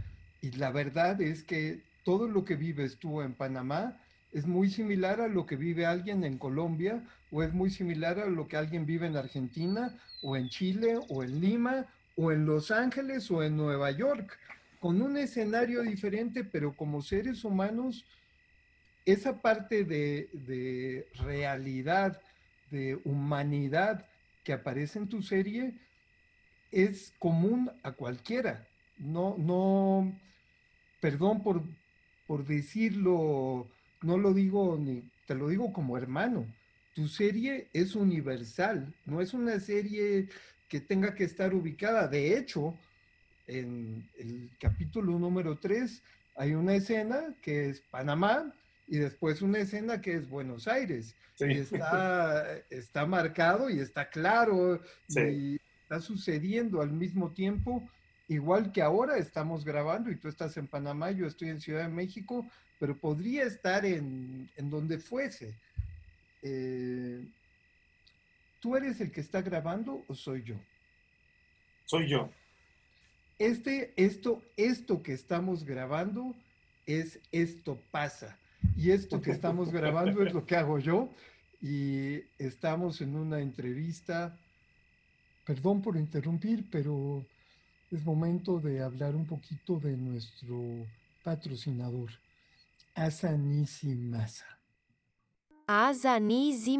Y 0.43 0.53
la 0.53 0.71
verdad 0.71 1.21
es 1.21 1.43
que 1.43 1.83
todo 2.05 2.29
lo 2.29 2.45
que 2.45 2.57
vives 2.57 2.99
tú 2.99 3.21
en 3.23 3.35
Panamá 3.35 4.01
es 4.33 4.47
muy 4.47 4.71
similar 4.71 5.21
a 5.21 5.29
lo 5.29 5.47
que 5.47 5.57
vive 5.57 5.87
alguien 5.87 6.25
en 6.25 6.39
Colombia 6.39 7.03
o 7.31 7.43
es 7.43 7.53
muy 7.53 7.71
similar 7.71 8.19
a 8.19 8.27
lo 8.27 8.47
que 8.47 8.57
alguien 8.57 8.87
vive 8.87 9.07
en 9.07 9.17
Argentina 9.17 9.97
o 10.23 10.37
en 10.37 10.49
Chile 10.49 10.99
o 11.09 11.23
en 11.23 11.41
Lima 11.41 11.87
o 12.17 12.31
en 12.31 12.47
Los 12.47 12.71
Ángeles 12.71 13.31
o 13.31 13.43
en 13.43 13.57
Nueva 13.57 13.91
York, 13.91 14.39
con 14.79 15.03
un 15.03 15.17
escenario 15.17 15.83
diferente, 15.83 16.45
pero 16.45 16.73
como 16.73 17.03
seres 17.03 17.45
humanos, 17.45 18.05
esa 19.05 19.41
parte 19.41 19.85
de, 19.85 20.29
de 20.33 21.09
realidad, 21.15 22.21
de 22.71 23.01
humanidad, 23.05 24.07
que 24.45 24.53
aparece 24.53 24.99
en 24.99 25.09
tu 25.09 25.23
serie 25.23 25.75
es 26.71 27.13
común 27.19 27.71
a 27.83 27.93
cualquiera. 27.93 28.67
No, 28.99 29.37
no, 29.39 30.13
perdón 31.01 31.43
por, 31.43 31.63
por 32.27 32.45
decirlo, 32.47 33.67
no 34.03 34.19
lo 34.19 34.33
digo 34.33 34.79
ni, 34.79 35.03
te 35.27 35.35
lo 35.35 35.49
digo 35.49 35.73
como 35.73 35.97
hermano. 35.97 36.47
Tu 36.95 37.09
serie 37.09 37.69
es 37.73 37.95
universal, 37.97 38.93
no 39.05 39.21
es 39.21 39.35
una 39.35 39.59
serie 39.59 40.29
que 40.69 40.81
tenga 40.81 41.15
que 41.15 41.25
estar 41.25 41.55
ubicada. 41.55 42.09
De 42.09 42.39
hecho, 42.39 42.75
en 43.47 44.09
el 44.19 44.51
capítulo 44.61 45.19
número 45.19 45.57
3 45.57 46.03
hay 46.37 46.55
una 46.55 46.75
escena 46.75 47.35
que 47.43 47.71
es 47.71 47.81
Panamá 47.81 48.53
y 48.87 48.99
después 48.99 49.43
una 49.43 49.59
escena 49.59 50.01
que 50.01 50.15
es 50.15 50.29
Buenos 50.29 50.69
Aires. 50.69 51.15
Y 51.39 51.59
está, 51.59 52.59
está 52.71 53.07
marcado 53.07 53.71
y 53.71 53.81
está 53.81 54.09
claro 54.09 54.81
y 55.09 55.61
está 55.83 56.01
sucediendo 56.01 56.81
al 56.81 56.93
mismo 56.93 57.33
tiempo, 57.33 57.83
igual 58.29 58.73
que 58.73 58.83
ahora 58.83 59.19
estamos 59.19 59.65
grabando 59.65 60.11
y 60.11 60.17
tú 60.17 60.29
estás 60.29 60.57
en 60.57 60.67
Panamá, 60.67 61.11
yo 61.11 61.27
estoy 61.27 61.51
en 61.51 61.61
Ciudad 61.61 61.83
de 61.83 61.89
México, 61.89 62.47
pero 62.79 62.99
podría 62.99 63.45
estar 63.45 63.85
en, 63.85 64.51
en 64.57 64.71
donde 64.71 64.99
fuese. 64.99 65.55
Eh, 66.43 67.27
¿Tú 68.61 68.77
eres 68.77 69.01
el 69.01 69.11
que 69.11 69.21
está 69.21 69.43
grabando 69.43 70.05
o 70.09 70.15
soy 70.15 70.43
yo? 70.43 70.57
Soy 71.85 72.09
yo. 72.09 72.31
Este, 73.39 73.93
esto, 73.97 74.43
esto 74.57 75.03
que 75.03 75.13
estamos 75.13 75.65
grabando 75.65 76.35
es 76.87 77.19
esto 77.33 77.79
pasa. 77.91 78.39
Y 78.77 78.91
esto 78.91 79.21
que 79.21 79.31
estamos 79.31 79.71
grabando 79.71 80.23
es 80.23 80.33
lo 80.33 80.47
que 80.47 80.57
hago 80.57 80.79
yo. 80.79 81.11
Y 81.61 82.23
estamos 82.39 83.01
en 83.01 83.17
una 83.17 83.41
entrevista. 83.41 84.39
Perdón 85.45 85.83
por 85.83 85.97
interrumpir, 85.97 86.65
pero 86.71 87.27
es 87.91 88.05
momento 88.05 88.59
de 88.59 88.83
hablar 88.83 89.15
un 89.15 89.27
poquito 89.27 89.79
de 89.79 89.97
nuestro 89.97 90.87
patrocinador, 91.23 92.11
Asanisi 92.95 93.97
Asanisi 95.67 96.79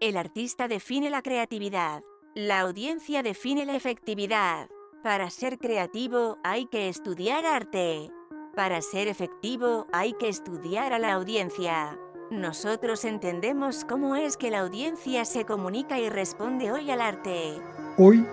El 0.00 0.16
artista 0.16 0.68
define 0.68 1.10
la 1.10 1.22
creatividad. 1.22 2.02
La 2.34 2.60
audiencia 2.60 3.22
define 3.22 3.66
la 3.66 3.76
efectividad. 3.76 4.68
Para 5.02 5.30
ser 5.30 5.58
creativo 5.58 6.38
hay 6.44 6.66
que 6.66 6.88
estudiar 6.88 7.44
arte. 7.44 8.10
Para 8.54 8.80
ser 8.80 9.08
efectivo 9.08 9.86
hay 9.92 10.14
que 10.14 10.28
estudiar 10.28 10.92
a 10.92 10.98
la 10.98 11.12
audiencia. 11.12 11.98
Nosotros 12.30 13.04
entendemos 13.04 13.84
cómo 13.84 14.16
es 14.16 14.36
que 14.36 14.50
la 14.50 14.60
audiencia 14.60 15.24
se 15.24 15.44
comunica 15.44 16.00
y 16.00 16.08
responde 16.08 16.72
hoy 16.72 16.90
al 16.90 17.00
arte. 17.00 17.60
Hoy 17.98 18.26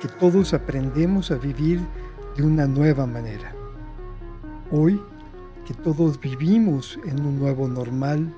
que 0.00 0.08
todos 0.08 0.54
aprendemos 0.54 1.30
a 1.30 1.36
vivir 1.36 1.80
de 2.36 2.42
una 2.42 2.66
nueva 2.66 3.06
manera. 3.06 3.54
Hoy 4.70 5.00
que 5.66 5.74
todos 5.74 6.18
vivimos 6.18 6.98
en 7.04 7.20
un 7.20 7.38
nuevo 7.38 7.68
normal 7.68 8.34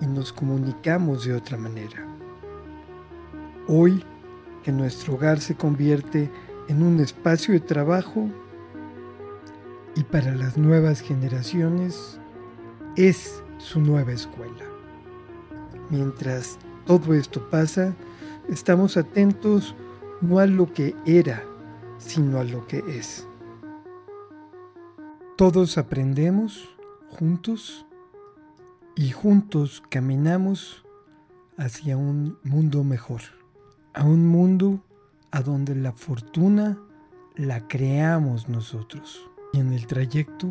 y 0.00 0.06
nos 0.06 0.32
comunicamos 0.32 1.24
de 1.24 1.34
otra 1.34 1.58
manera. 1.58 2.06
Hoy 3.66 4.04
que 4.62 4.70
nuestro 4.70 5.14
hogar 5.14 5.40
se 5.40 5.56
convierte 5.56 6.30
en 6.68 6.82
un 6.82 7.00
espacio 7.00 7.54
de 7.54 7.60
trabajo 7.60 8.28
y 9.96 10.04
para 10.04 10.34
las 10.36 10.56
nuevas 10.56 11.00
generaciones 11.00 12.20
es 12.94 13.42
su 13.58 13.80
nueva 13.80 14.12
escuela. 14.12 14.64
Mientras 15.90 16.56
todo 16.86 17.14
esto 17.14 17.50
pasa, 17.50 17.94
estamos 18.48 18.96
atentos 18.96 19.74
no 20.20 20.38
a 20.38 20.46
lo 20.46 20.72
que 20.72 20.94
era, 21.06 21.44
sino 21.98 22.38
a 22.38 22.44
lo 22.44 22.66
que 22.66 22.78
es. 22.88 23.26
Todos 25.36 25.78
aprendemos 25.78 26.68
juntos 27.10 27.86
y 28.96 29.10
juntos 29.10 29.82
caminamos 29.88 30.84
hacia 31.56 31.96
un 31.96 32.38
mundo 32.42 32.84
mejor, 32.84 33.20
a 33.94 34.04
un 34.04 34.26
mundo 34.26 34.80
a 35.30 35.42
donde 35.42 35.74
la 35.74 35.92
fortuna 35.92 36.78
la 37.36 37.68
creamos 37.68 38.48
nosotros. 38.48 39.28
Y 39.52 39.60
en 39.60 39.72
el 39.72 39.86
trayecto 39.86 40.48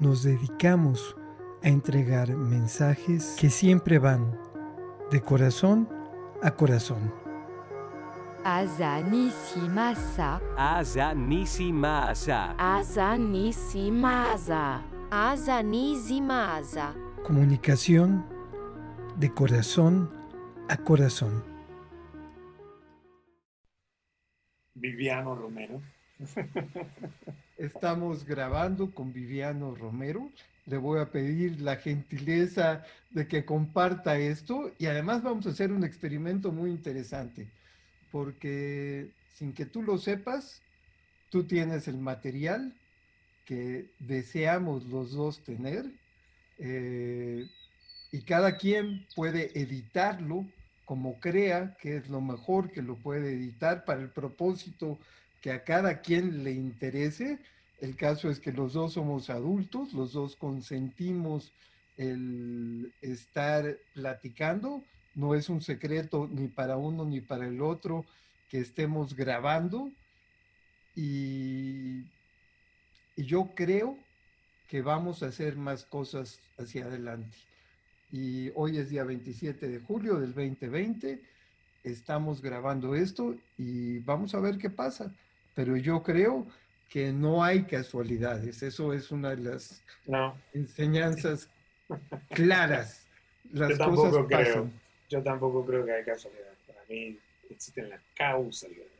nos 0.00 0.22
dedicamos 0.22 1.16
a 1.62 1.68
entregar 1.68 2.34
mensajes 2.36 3.36
que 3.38 3.50
siempre 3.50 3.98
van 3.98 4.38
de 5.10 5.20
corazón 5.20 5.88
a 6.42 6.50
corazón. 6.52 7.23
Azanisimasa. 8.44 10.40
Azanisimasa. 10.58 12.54
Azanisimasa. 12.58 14.82
Azanisimasa. 15.10 16.94
Comunicación 17.24 18.22
de 19.16 19.32
corazón 19.32 20.10
a 20.68 20.76
corazón. 20.76 21.42
Viviano 24.74 25.34
Romero. 25.34 25.80
Estamos 27.56 28.26
grabando 28.26 28.90
con 28.90 29.14
Viviano 29.14 29.74
Romero. 29.74 30.28
Le 30.66 30.76
voy 30.76 31.00
a 31.00 31.10
pedir 31.10 31.62
la 31.62 31.76
gentileza 31.76 32.84
de 33.08 33.26
que 33.26 33.46
comparta 33.46 34.18
esto 34.18 34.70
y 34.78 34.84
además 34.84 35.22
vamos 35.22 35.46
a 35.46 35.48
hacer 35.48 35.72
un 35.72 35.82
experimento 35.82 36.52
muy 36.52 36.70
interesante 36.70 37.48
porque 38.14 39.10
sin 39.34 39.52
que 39.52 39.66
tú 39.66 39.82
lo 39.82 39.98
sepas, 39.98 40.62
tú 41.30 41.42
tienes 41.42 41.88
el 41.88 41.98
material 41.98 42.72
que 43.44 43.86
deseamos 43.98 44.84
los 44.84 45.10
dos 45.10 45.40
tener 45.40 45.84
eh, 46.60 47.44
y 48.12 48.22
cada 48.22 48.56
quien 48.56 49.04
puede 49.16 49.50
editarlo 49.60 50.46
como 50.84 51.18
crea 51.18 51.76
que 51.80 51.96
es 51.96 52.08
lo 52.08 52.20
mejor 52.20 52.70
que 52.70 52.82
lo 52.82 52.94
puede 52.94 53.32
editar 53.32 53.84
para 53.84 54.02
el 54.02 54.10
propósito 54.10 54.96
que 55.40 55.50
a 55.50 55.64
cada 55.64 56.00
quien 56.00 56.44
le 56.44 56.52
interese. 56.52 57.40
El 57.80 57.96
caso 57.96 58.30
es 58.30 58.38
que 58.38 58.52
los 58.52 58.74
dos 58.74 58.92
somos 58.92 59.28
adultos, 59.28 59.92
los 59.92 60.12
dos 60.12 60.36
consentimos 60.36 61.52
el 61.96 62.92
estar 63.02 63.76
platicando. 63.92 64.84
No 65.14 65.34
es 65.34 65.48
un 65.48 65.60
secreto 65.60 66.28
ni 66.30 66.48
para 66.48 66.76
uno 66.76 67.04
ni 67.04 67.20
para 67.20 67.46
el 67.46 67.62
otro 67.62 68.04
que 68.48 68.58
estemos 68.58 69.14
grabando. 69.14 69.90
Y, 70.96 72.04
y 73.16 73.24
yo 73.24 73.50
creo 73.54 73.96
que 74.68 74.82
vamos 74.82 75.22
a 75.22 75.26
hacer 75.26 75.56
más 75.56 75.84
cosas 75.84 76.40
hacia 76.58 76.86
adelante. 76.86 77.36
Y 78.12 78.50
hoy 78.54 78.78
es 78.78 78.90
día 78.90 79.04
27 79.04 79.68
de 79.68 79.80
julio 79.80 80.20
del 80.20 80.34
2020. 80.34 81.20
Estamos 81.82 82.40
grabando 82.40 82.94
esto 82.94 83.34
y 83.58 83.98
vamos 83.98 84.34
a 84.34 84.40
ver 84.40 84.58
qué 84.58 84.70
pasa 84.70 85.12
pero 85.54 85.76
yo 85.76 86.02
creo 86.02 86.46
que 86.88 87.12
no 87.12 87.42
hay 87.42 87.64
casualidades. 87.64 88.62
Eso 88.62 88.92
es 88.92 89.10
una 89.10 89.30
de 89.30 89.36
las 89.38 89.82
enseñanzas 90.52 91.48
claras. 92.30 93.06
Las 93.52 93.78
yo 93.78 93.84
cosas 93.84 94.24
creo. 94.28 94.70
Yo 95.08 95.22
tampoco 95.22 95.64
creo 95.64 95.84
que 95.84 95.92
hay 95.92 96.04
casualidades. 96.04 96.58
Para 96.66 96.80
mí 96.88 97.18
existen 97.50 97.90
las 97.90 98.00
causalidades. 98.14 98.90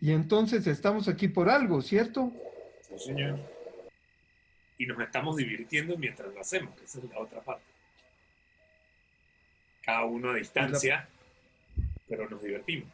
Y 0.00 0.12
entonces 0.12 0.66
estamos 0.66 1.08
aquí 1.08 1.28
por 1.28 1.48
algo, 1.48 1.80
¿cierto? 1.80 2.32
Sí, 2.82 2.98
señor. 2.98 3.38
Y 4.78 4.86
nos 4.86 5.00
estamos 5.00 5.36
divirtiendo 5.36 5.96
mientras 5.96 6.32
lo 6.32 6.40
hacemos, 6.40 6.74
que 6.76 6.84
esa 6.84 6.98
es 6.98 7.04
la 7.08 7.18
otra 7.18 7.40
parte. 7.40 7.64
Cada 9.82 10.04
uno 10.04 10.30
a 10.30 10.34
distancia, 10.34 11.08
pero 12.08 12.28
nos 12.28 12.42
divertimos. 12.42 12.88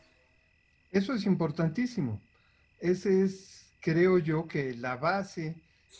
Eso 0.92 1.14
es 1.14 1.24
importantísimo. 1.24 2.20
Ese 2.78 3.22
es, 3.22 3.66
creo 3.80 4.18
yo, 4.18 4.46
que 4.46 4.74
la 4.74 4.96
base 4.96 5.56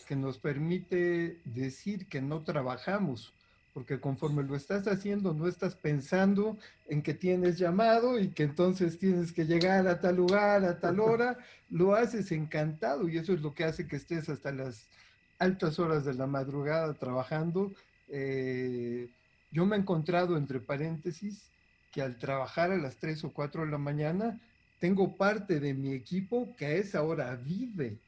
que 0.07 0.15
nos 0.15 0.39
permite 0.39 1.39
decir 1.45 2.07
que 2.07 2.21
no 2.21 2.43
trabajamos, 2.43 3.33
porque 3.73 4.01
conforme 4.01 4.43
lo 4.43 4.55
estás 4.55 4.87
haciendo, 4.87 5.33
no 5.33 5.49
estás 5.49 5.75
pensando 5.75 6.59
en 6.89 7.03
que 7.03 7.15
tienes 7.15 7.59
llamado 7.59 8.19
y 8.19 8.29
que 8.29 8.43
entonces 8.43 8.99
tienes 8.99 9.33
que 9.33 9.47
llegar 9.47 9.87
a 9.89 10.01
tal 10.01 10.17
lugar, 10.17 10.65
a 10.65 10.79
tal 10.79 11.01
hora, 11.01 11.39
lo 11.71 11.95
haces 11.95 12.33
encantado 12.33 13.09
y 13.09 13.19
eso 13.19 13.33
es 13.33 13.41
lo 13.41 13.55
que 13.55 13.65
hace 13.65 13.87
que 13.87 13.97
estés 13.97 14.29
hasta 14.29 14.53
las 14.53 14.87
altas 15.39 15.79
horas 15.79 16.05
de 16.05 16.15
la 16.15 16.27
madrugada 16.27 16.93
trabajando. 16.95 17.73
Eh, 18.09 19.09
yo 19.51 19.67
me 19.67 19.77
he 19.77 19.79
encontrado, 19.79 20.37
entre 20.37 20.61
paréntesis, 20.61 21.51
que 21.93 22.03
al 22.03 22.19
trabajar 22.19 22.71
a 22.71 22.77
las 22.77 22.97
3 22.97 23.25
o 23.25 23.33
4 23.33 23.65
de 23.65 23.71
la 23.71 23.79
mañana, 23.79 24.39
tengo 24.79 25.17
parte 25.17 25.61
de 25.61 25.75
mi 25.75 25.93
equipo 25.93 26.55
que 26.57 26.67
a 26.67 26.73
esa 26.73 27.03
hora 27.03 27.37
vive, 27.37 27.99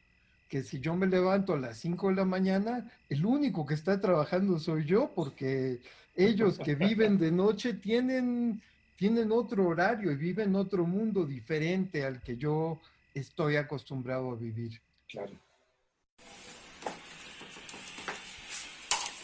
que 0.48 0.62
si 0.62 0.80
yo 0.80 0.94
me 0.94 1.06
levanto 1.06 1.54
a 1.54 1.58
las 1.58 1.78
5 1.78 2.10
de 2.10 2.14
la 2.16 2.24
mañana, 2.24 2.90
el 3.08 3.24
único 3.24 3.66
que 3.66 3.74
está 3.74 4.00
trabajando 4.00 4.58
soy 4.58 4.84
yo, 4.84 5.12
porque 5.14 5.80
ellos 6.14 6.58
que 6.58 6.74
viven 6.74 7.18
de 7.18 7.32
noche 7.32 7.74
tienen, 7.74 8.62
tienen 8.96 9.32
otro 9.32 9.66
horario 9.66 10.12
y 10.12 10.16
viven 10.16 10.54
otro 10.54 10.84
mundo 10.86 11.24
diferente 11.24 12.04
al 12.04 12.22
que 12.22 12.36
yo 12.36 12.80
estoy 13.14 13.56
acostumbrado 13.56 14.30
a 14.30 14.36
vivir. 14.36 14.80
Claro. 15.08 15.32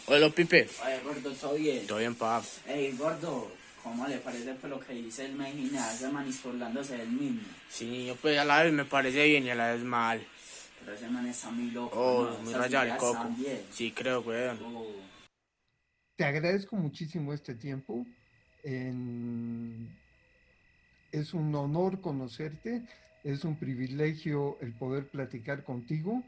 Hola, 0.06 0.28
Pipe. 0.30 0.68
Oye, 0.85 1.00
gordo, 1.04 1.30
¿todo 1.33 1.54
bien? 1.54 1.87
Todo 1.87 1.98
bien, 1.98 2.16
pap. 2.16 2.42
Ey, 2.66 2.90
gordo, 2.96 3.48
¿cómo 3.80 4.09
le 4.09 4.16
parece 4.18 4.54
pues, 4.54 4.68
lo 4.68 4.80
que 4.80 4.94
dice 4.94 5.26
el 5.26 5.40
hace 5.78 6.09
manipulándose 6.09 6.96
del 6.96 7.11
mismo? 7.11 7.42
Sí, 7.68 8.06
yo 8.06 8.16
pues 8.16 8.37
a 8.37 8.44
la 8.44 8.64
vez 8.64 8.72
me 8.72 8.85
parece 8.85 9.24
bien 9.26 9.44
y 9.44 9.50
a 9.50 9.54
la 9.54 9.72
vez 9.72 9.85
mal. 9.85 10.20
Pero 10.90 10.98
ese 10.98 11.09
man 11.09 11.26
está 11.26 11.50
muy 11.53 11.70
loco. 11.70 11.96
Oh, 11.96 12.31
¿no? 12.31 12.38
muy 12.40 12.53
rayado 12.53 12.87
el 12.92 12.96
coco. 12.96 13.29
Sí, 13.70 13.92
creo, 13.92 14.22
weón. 14.22 14.59
Oh, 14.64 14.87
Te 16.16 16.24
agradezco 16.24 16.74
muchísimo 16.74 17.33
este 17.33 17.55
tiempo. 17.55 18.05
En- 18.64 19.88
Es 21.12 21.33
un 21.33 21.55
honor 21.55 22.00
conocerte, 22.00 22.83
es 23.22 23.44
un 23.44 23.55
privilegio 23.57 24.59
el 24.61 24.72
poder 24.72 25.07
platicar 25.07 25.62
contigo. 25.62 26.24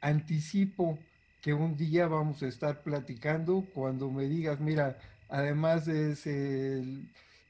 Anticipo 0.00 0.98
que 1.40 1.54
un 1.54 1.76
día 1.76 2.08
vamos 2.08 2.42
a 2.42 2.48
estar 2.48 2.82
platicando 2.82 3.64
cuando 3.72 4.10
me 4.10 4.24
digas, 4.24 4.58
mira, 4.58 4.98
además 5.28 5.86
de 5.86 6.12
ese 6.12 6.82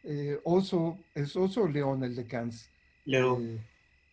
eh, 0.05 0.39
oso, 0.45 0.99
es 1.15 1.35
oso 1.35 1.63
o 1.63 1.69
león 1.69 2.05
el 2.05 2.15
de 2.15 2.27
Cannes. 2.27 2.69
León. 3.07 3.43
Eh, 3.57 3.59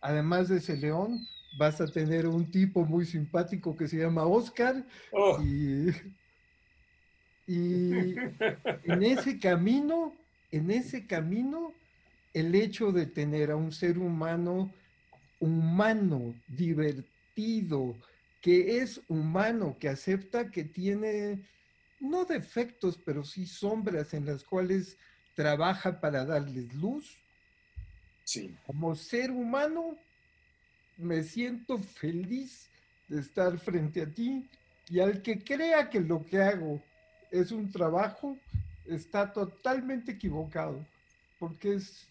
además 0.00 0.48
de 0.48 0.56
ese 0.58 0.74
león, 0.76 1.26
vas 1.58 1.80
a 1.80 1.86
tener 1.86 2.26
un 2.26 2.50
tipo 2.50 2.84
muy 2.84 3.04
simpático 3.04 3.76
que 3.76 3.88
se 3.88 3.98
llama 3.98 4.24
Oscar 4.24 4.84
Oh. 5.12 5.42
y, 5.42 5.90
y 7.46 8.14
en 8.84 9.02
ese 9.02 9.38
camino, 9.38 10.14
en 10.52 10.70
ese 10.70 11.06
camino, 11.06 11.72
el 12.32 12.54
hecho 12.54 12.92
de 12.92 13.06
tener 13.06 13.50
a 13.50 13.56
un 13.56 13.72
ser 13.72 13.98
humano 13.98 14.72
humano, 15.40 16.34
divertido, 16.48 17.94
que 18.40 18.78
es 18.78 19.00
humano, 19.08 19.76
que 19.78 19.88
acepta 19.88 20.50
que 20.50 20.64
tiene 20.64 21.38
no 22.00 22.24
defectos, 22.24 22.98
pero 23.04 23.24
sí 23.24 23.46
sombras 23.46 24.14
en 24.14 24.26
las 24.26 24.44
cuales 24.44 24.96
trabaja 25.34 26.00
para 26.00 26.24
darles 26.24 26.72
luz. 26.74 27.16
Sí. 28.24 28.54
Como 28.66 28.94
ser 28.94 29.30
humano, 29.30 29.96
me 30.98 31.22
siento 31.22 31.78
feliz 31.78 32.68
de 33.08 33.20
estar 33.20 33.58
frente 33.58 34.02
a 34.02 34.06
ti 34.06 34.46
y 34.90 35.00
al 35.00 35.22
que 35.22 35.42
crea 35.42 35.88
que 35.88 36.00
lo 36.00 36.24
que 36.26 36.42
hago 36.42 36.82
es 37.30 37.52
un 37.52 37.70
trabajo, 37.70 38.36
está 38.86 39.32
totalmente 39.32 40.12
equivocado, 40.12 40.84
porque 41.38 41.74
es 41.74 42.06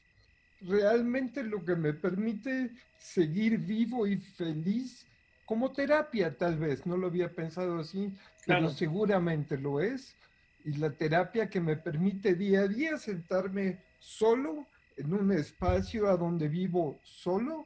realmente 0.61 1.43
lo 1.43 1.63
que 1.63 1.75
me 1.75 1.93
permite 1.93 2.71
seguir 2.97 3.57
vivo 3.59 4.07
y 4.07 4.17
feliz 4.17 5.05
como 5.47 5.71
terapia 5.71 6.35
tal 6.37 6.57
vez, 6.57 6.85
no 6.85 6.97
lo 6.97 7.07
había 7.07 7.33
pensado 7.33 7.79
así, 7.79 8.11
pero 8.45 8.69
seguramente 8.69 9.57
lo 9.57 9.79
es, 9.79 10.13
y 10.65 10.73
la 10.73 10.89
terapia 10.89 11.49
que 11.49 11.61
me 11.61 11.77
permite 11.77 12.35
día 12.35 12.61
a 12.61 12.67
día 12.67 12.97
sentarme 12.97 13.77
solo 13.97 14.67
en 14.97 15.13
un 15.13 15.31
espacio 15.31 16.09
a 16.09 16.17
donde 16.17 16.49
vivo 16.49 16.99
solo. 17.03 17.65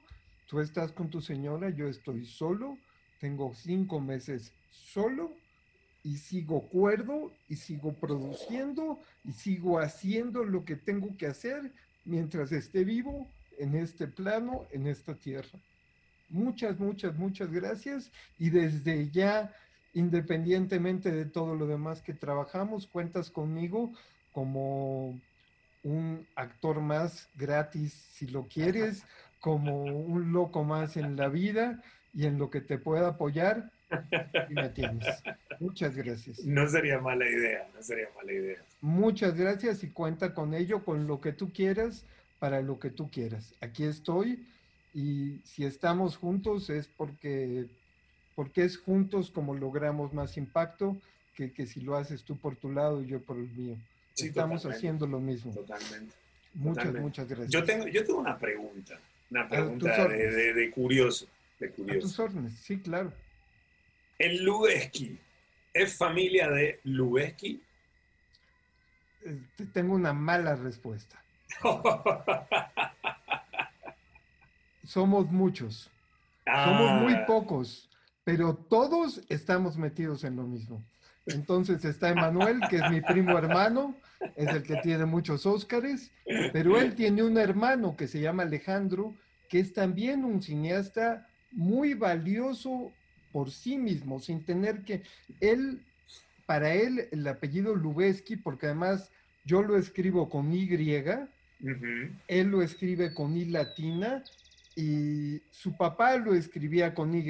Tú 0.52 0.60
estás 0.60 0.92
con 0.92 1.10
tu 1.10 1.22
señora, 1.22 1.70
yo 1.70 1.88
estoy 1.88 2.26
solo. 2.26 2.78
Tengo 3.22 3.54
cinco 3.56 4.02
meses 4.02 4.52
solo 4.70 5.32
y 6.04 6.18
sigo 6.18 6.68
cuerdo 6.68 7.32
y 7.48 7.56
sigo 7.56 7.94
produciendo 7.94 9.00
y 9.24 9.32
sigo 9.32 9.80
haciendo 9.80 10.44
lo 10.44 10.66
que 10.66 10.76
tengo 10.76 11.16
que 11.16 11.28
hacer 11.28 11.72
mientras 12.04 12.52
esté 12.52 12.84
vivo 12.84 13.30
en 13.60 13.76
este 13.76 14.08
plano, 14.08 14.66
en 14.74 14.88
esta 14.88 15.16
tierra. 15.16 15.58
Muchas, 16.28 16.78
muchas, 16.78 17.16
muchas 17.16 17.50
gracias 17.50 18.12
y 18.38 18.50
desde 18.50 19.10
ya, 19.10 19.56
independientemente 19.94 21.14
de 21.14 21.24
todo 21.24 21.56
lo 21.56 21.66
demás 21.66 22.02
que 22.02 22.14
trabajamos, 22.14 22.88
cuentas 22.88 23.30
conmigo 23.30 23.94
como 24.34 25.18
un 25.84 26.28
actor 26.36 26.82
más 26.82 27.30
gratis 27.36 27.94
si 27.94 28.28
lo 28.28 28.48
quieres, 28.50 29.06
como 29.42 29.84
un 29.84 30.32
loco 30.32 30.64
más 30.64 30.96
en 30.96 31.18
la 31.18 31.28
vida 31.28 31.84
y 32.14 32.26
en 32.26 32.38
lo 32.38 32.50
que 32.50 32.62
te 32.62 32.78
pueda 32.78 33.10
apoyar, 33.10 33.72
y 34.50 34.54
me 34.54 34.70
tienes. 34.70 35.06
Muchas 35.60 35.96
gracias. 35.96 36.40
No 36.46 36.68
sería 36.68 37.00
mala 37.00 37.28
idea, 37.28 37.68
no 37.76 37.84
sería 37.84 38.08
mala 38.16 38.32
idea. 38.32 38.64
Muchas 38.80 39.36
gracias 39.36 39.84
y 39.84 39.90
cuenta 39.90 40.34
con 40.34 40.54
ello, 40.54 40.86
con 40.86 41.08
lo 41.08 41.20
que 41.20 41.34
tú 41.34 41.52
quieras, 41.52 42.06
para 42.40 42.62
lo 42.62 42.80
que 42.80 42.90
tú 42.90 43.10
quieras. 43.10 43.54
Aquí 43.62 43.84
estoy 43.84 44.48
y 44.94 45.40
si 45.44 45.66
estamos 45.66 46.18
juntos 46.18 46.70
es 46.70 46.88
porque, 46.88 47.66
porque 48.36 48.64
es 48.64 48.78
juntos 48.78 49.30
como 49.32 49.56
logramos 49.56 50.14
más 50.14 50.38
impacto 50.38 50.98
que, 51.36 51.52
que 51.52 51.66
si 51.66 51.82
lo 51.82 51.96
haces 51.96 52.24
tú 52.24 52.38
por 52.38 52.56
tu 52.56 52.72
lado 52.72 53.02
y 53.02 53.08
yo 53.08 53.20
por 53.22 53.38
el 53.38 53.50
mío. 53.50 53.76
estamos 54.18 54.66
haciendo 54.66 55.08
lo 55.08 55.20
mismo. 55.20 55.54
Totalmente. 55.54 56.14
Muchas, 56.54 56.94
muchas 56.96 57.28
gracias. 57.28 57.52
Yo 57.52 57.64
tengo, 57.64 57.88
yo 57.88 58.04
tengo 58.04 58.20
una 58.20 58.38
pregunta, 58.38 59.00
una 59.32 59.48
pregunta 59.48 60.08
de, 60.08 60.54
de, 60.54 60.72
curioso. 60.72 61.26
De 61.58 61.72
curioso. 61.72 62.00
A 62.00 62.02
tus 62.02 62.20
órdenes, 62.20 62.54
sí, 62.60 62.80
claro. 62.80 63.14
¿El 64.20 64.44
Lubeski 64.44 65.18
es 65.74 65.98
familia 65.98 66.50
de 66.50 66.80
Lubeski? 66.84 67.64
Eh, 69.24 69.40
tengo 69.74 69.96
una 69.96 70.14
mala 70.14 70.56
respuesta. 70.56 71.24
Somos 74.84 75.32
muchos. 75.32 75.90
Somos 76.46 77.02
muy 77.02 77.14
ah. 77.14 77.26
pocos, 77.26 77.90
pero 78.26 78.56
todos 78.56 79.22
estamos 79.30 79.78
metidos 79.78 80.26
en 80.26 80.36
lo 80.36 80.44
mismo. 80.44 80.84
Entonces 81.26 81.84
está 81.86 82.10
Emanuel, 82.10 82.60
que 82.70 82.78
es 82.78 82.90
mi 82.90 83.02
primo 83.02 83.38
hermano, 83.38 83.96
es 84.36 84.48
el 84.48 84.64
que 84.64 84.78
tiene 84.78 85.06
muchos 85.06 85.46
Óscares, 85.46 86.12
pero 86.52 86.80
él 86.80 86.96
tiene 86.96 87.24
un 87.24 87.38
hermano 87.38 87.96
que 87.96 88.08
se 88.08 88.22
llama 88.22 88.44
Alejandro, 88.44 89.16
que 89.50 89.60
es 89.60 89.74
también 89.74 90.26
un 90.26 90.42
cineasta 90.42 91.28
muy 91.52 91.94
valioso 91.94 92.92
por 93.32 93.52
sí 93.52 93.78
mismo, 93.78 94.20
sin 94.20 94.44
tener 94.44 94.84
que, 94.84 95.04
él, 95.40 95.82
para 96.46 96.74
él, 96.74 97.08
el 97.12 97.28
apellido 97.28 97.76
Lubeski, 97.76 98.36
porque 98.36 98.68
además 98.68 99.12
yo 99.46 99.62
lo 99.62 99.78
escribo 99.78 100.30
con 100.30 100.54
Y, 100.54 100.68
él 102.28 102.48
lo 102.48 102.62
escribe 102.62 103.14
con 103.14 103.38
I 103.38 103.46
latina 103.46 104.24
y 104.76 105.42
su 105.52 105.76
papá 105.78 106.18
lo 106.18 106.34
escribía 106.34 106.94
con 106.94 107.14
Y 107.14 107.24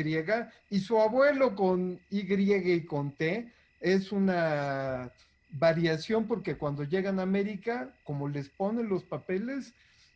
y 0.70 0.80
su 0.80 1.00
abuelo 1.00 1.56
con 1.56 2.00
Y 2.10 2.34
y 2.34 2.86
con 2.86 3.12
T. 3.12 3.52
Es 3.82 4.12
una 4.12 5.12
variación 5.52 6.28
porque 6.28 6.56
cuando 6.56 6.84
llegan 6.84 7.20
a 7.20 7.24
América, 7.24 7.90
como 8.04 8.30
les 8.30 8.50
ponen 8.50 8.88
los 8.88 9.04
papeles, 9.04 9.74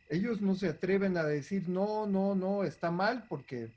ellos 0.09 0.41
no 0.41 0.55
se 0.55 0.69
atreven 0.69 1.17
a 1.17 1.23
decir 1.23 1.67
no, 1.67 2.05
no, 2.07 2.35
no, 2.35 2.63
está 2.63 2.91
mal 2.91 3.25
porque 3.27 3.69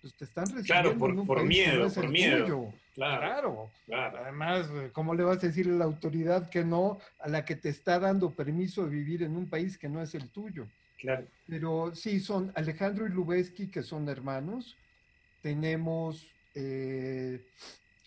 pues 0.00 0.14
te 0.14 0.24
están 0.24 0.44
recibiendo. 0.46 0.66
Claro, 0.66 0.98
por, 0.98 1.44
miedo, 1.44 1.90
por 1.90 2.08
miedo. 2.08 2.72
Claro, 2.94 3.70
claro, 3.86 4.18
Además, 4.22 4.68
¿cómo 4.92 5.14
le 5.14 5.24
vas 5.24 5.38
a 5.38 5.46
decir 5.46 5.66
a 5.68 5.72
la 5.72 5.84
autoridad 5.84 6.48
que 6.48 6.64
no 6.64 7.00
a 7.18 7.28
la 7.28 7.44
que 7.44 7.56
te 7.56 7.68
está 7.68 7.98
dando 7.98 8.30
permiso 8.30 8.84
de 8.84 8.90
vivir 8.90 9.22
en 9.22 9.36
un 9.36 9.48
país 9.48 9.76
que 9.78 9.88
no 9.88 10.02
es 10.02 10.14
el 10.14 10.28
tuyo? 10.28 10.66
Claro. 10.98 11.26
Pero 11.46 11.94
sí, 11.94 12.20
son 12.20 12.52
Alejandro 12.54 13.06
y 13.06 13.10
Lubeski, 13.10 13.68
que 13.68 13.82
son 13.82 14.08
hermanos. 14.08 14.76
Tenemos 15.42 16.26
eh, 16.54 17.40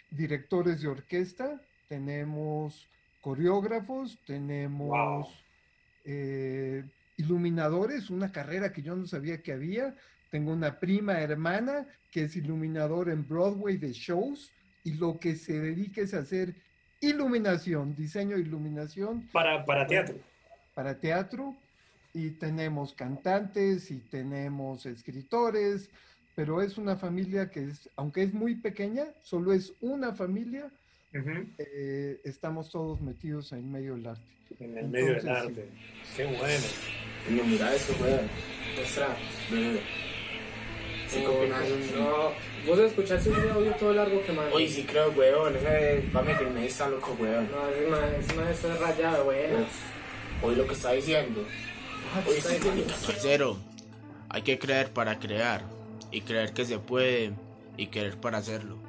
directores 0.10 0.82
de 0.82 0.88
orquesta, 0.88 1.62
tenemos 1.88 2.88
coreógrafos, 3.22 4.18
tenemos 4.26 5.30
eh, 6.06 6.84
iluminadores, 7.18 8.10
una 8.10 8.32
carrera 8.32 8.72
que 8.72 8.82
yo 8.82 8.96
no 8.96 9.06
sabía 9.06 9.42
que 9.42 9.54
había. 9.54 9.96
Tengo 10.30 10.52
una 10.52 10.80
prima 10.80 11.20
hermana 11.20 11.86
que 12.12 12.24
es 12.24 12.36
iluminador 12.36 13.10
en 13.10 13.28
Broadway 13.28 13.78
de 13.78 13.92
shows 13.92 14.52
y 14.84 14.94
lo 14.94 15.20
que 15.20 15.36
se 15.36 15.60
dedica 15.60 16.02
es 16.02 16.14
a 16.14 16.20
hacer 16.20 16.56
iluminación, 17.02 17.96
diseño 17.96 18.38
de 18.38 18.44
iluminación. 18.44 19.28
Para, 19.32 19.66
para 19.66 19.86
teatro. 19.86 20.16
Para 20.74 21.00
teatro. 21.00 21.56
Y 22.14 22.32
tenemos 22.32 22.94
cantantes 22.94 23.92
y 23.92 24.00
tenemos 24.00 24.86
escritores, 24.86 25.90
pero 26.38 26.62
es 26.62 26.78
una 26.78 26.96
familia 26.96 27.50
que 27.50 27.64
es, 27.64 27.90
aunque 27.96 28.22
es 28.22 28.32
muy 28.32 28.54
pequeña, 28.54 29.06
solo 29.24 29.54
es 29.54 29.74
una 29.82 30.14
familia, 30.14 30.70
eh, 31.58 32.22
estamos 32.24 32.70
todos 32.70 33.02
metidos 33.02 33.54
en 33.54 33.72
medio 33.72 33.96
del 33.96 34.06
arte. 34.06 34.22
En 34.60 34.78
el 34.78 34.88
medio 34.88 35.16
del 35.16 35.30
arte. 35.30 35.68
Qué 36.16 36.26
bueno. 36.26 36.68
No, 37.32 37.44
mira 37.44 37.74
eso, 37.74 37.92
weón. 38.00 38.30
Nuestra. 38.76 39.08
No, 41.96 42.32
vos 42.68 42.80
escuchaste 42.82 43.32
un 43.32 43.50
audio 43.50 43.72
todo 43.72 43.94
largo 43.96 44.24
que 44.24 44.32
más. 44.32 44.54
Uy, 44.54 44.68
sí 44.68 44.84
creo, 44.84 45.10
weón. 45.14 45.56
Ese 45.56 46.08
para 46.14 46.24
mí 46.24 46.38
que 46.38 46.46
me 46.52 46.68
está 46.68 46.88
loco, 46.88 47.18
weón. 47.20 47.50
No, 47.50 47.68
es 47.68 47.90
más, 47.90 48.14
es 48.14 48.36
más, 48.36 48.50
está 48.52 48.76
rayado, 48.76 49.28
weón. 49.28 49.66
Oye 50.44 50.56
lo 50.56 50.68
que 50.68 50.74
está 50.74 50.92
diciendo. 50.92 51.44
Oye, 52.28 52.42
sí, 52.42 52.60
Tercero, 53.08 53.58
hay 54.30 54.44
que 54.44 54.60
creer 54.60 54.94
para 54.94 55.18
crear. 55.18 55.77
Y 56.12 56.22
creer 56.22 56.54
que 56.54 56.66
se 56.66 56.80
puede. 56.80 57.34
Y 57.78 57.88
querer 57.88 58.20
para 58.20 58.40
hacerlo. 58.40 58.87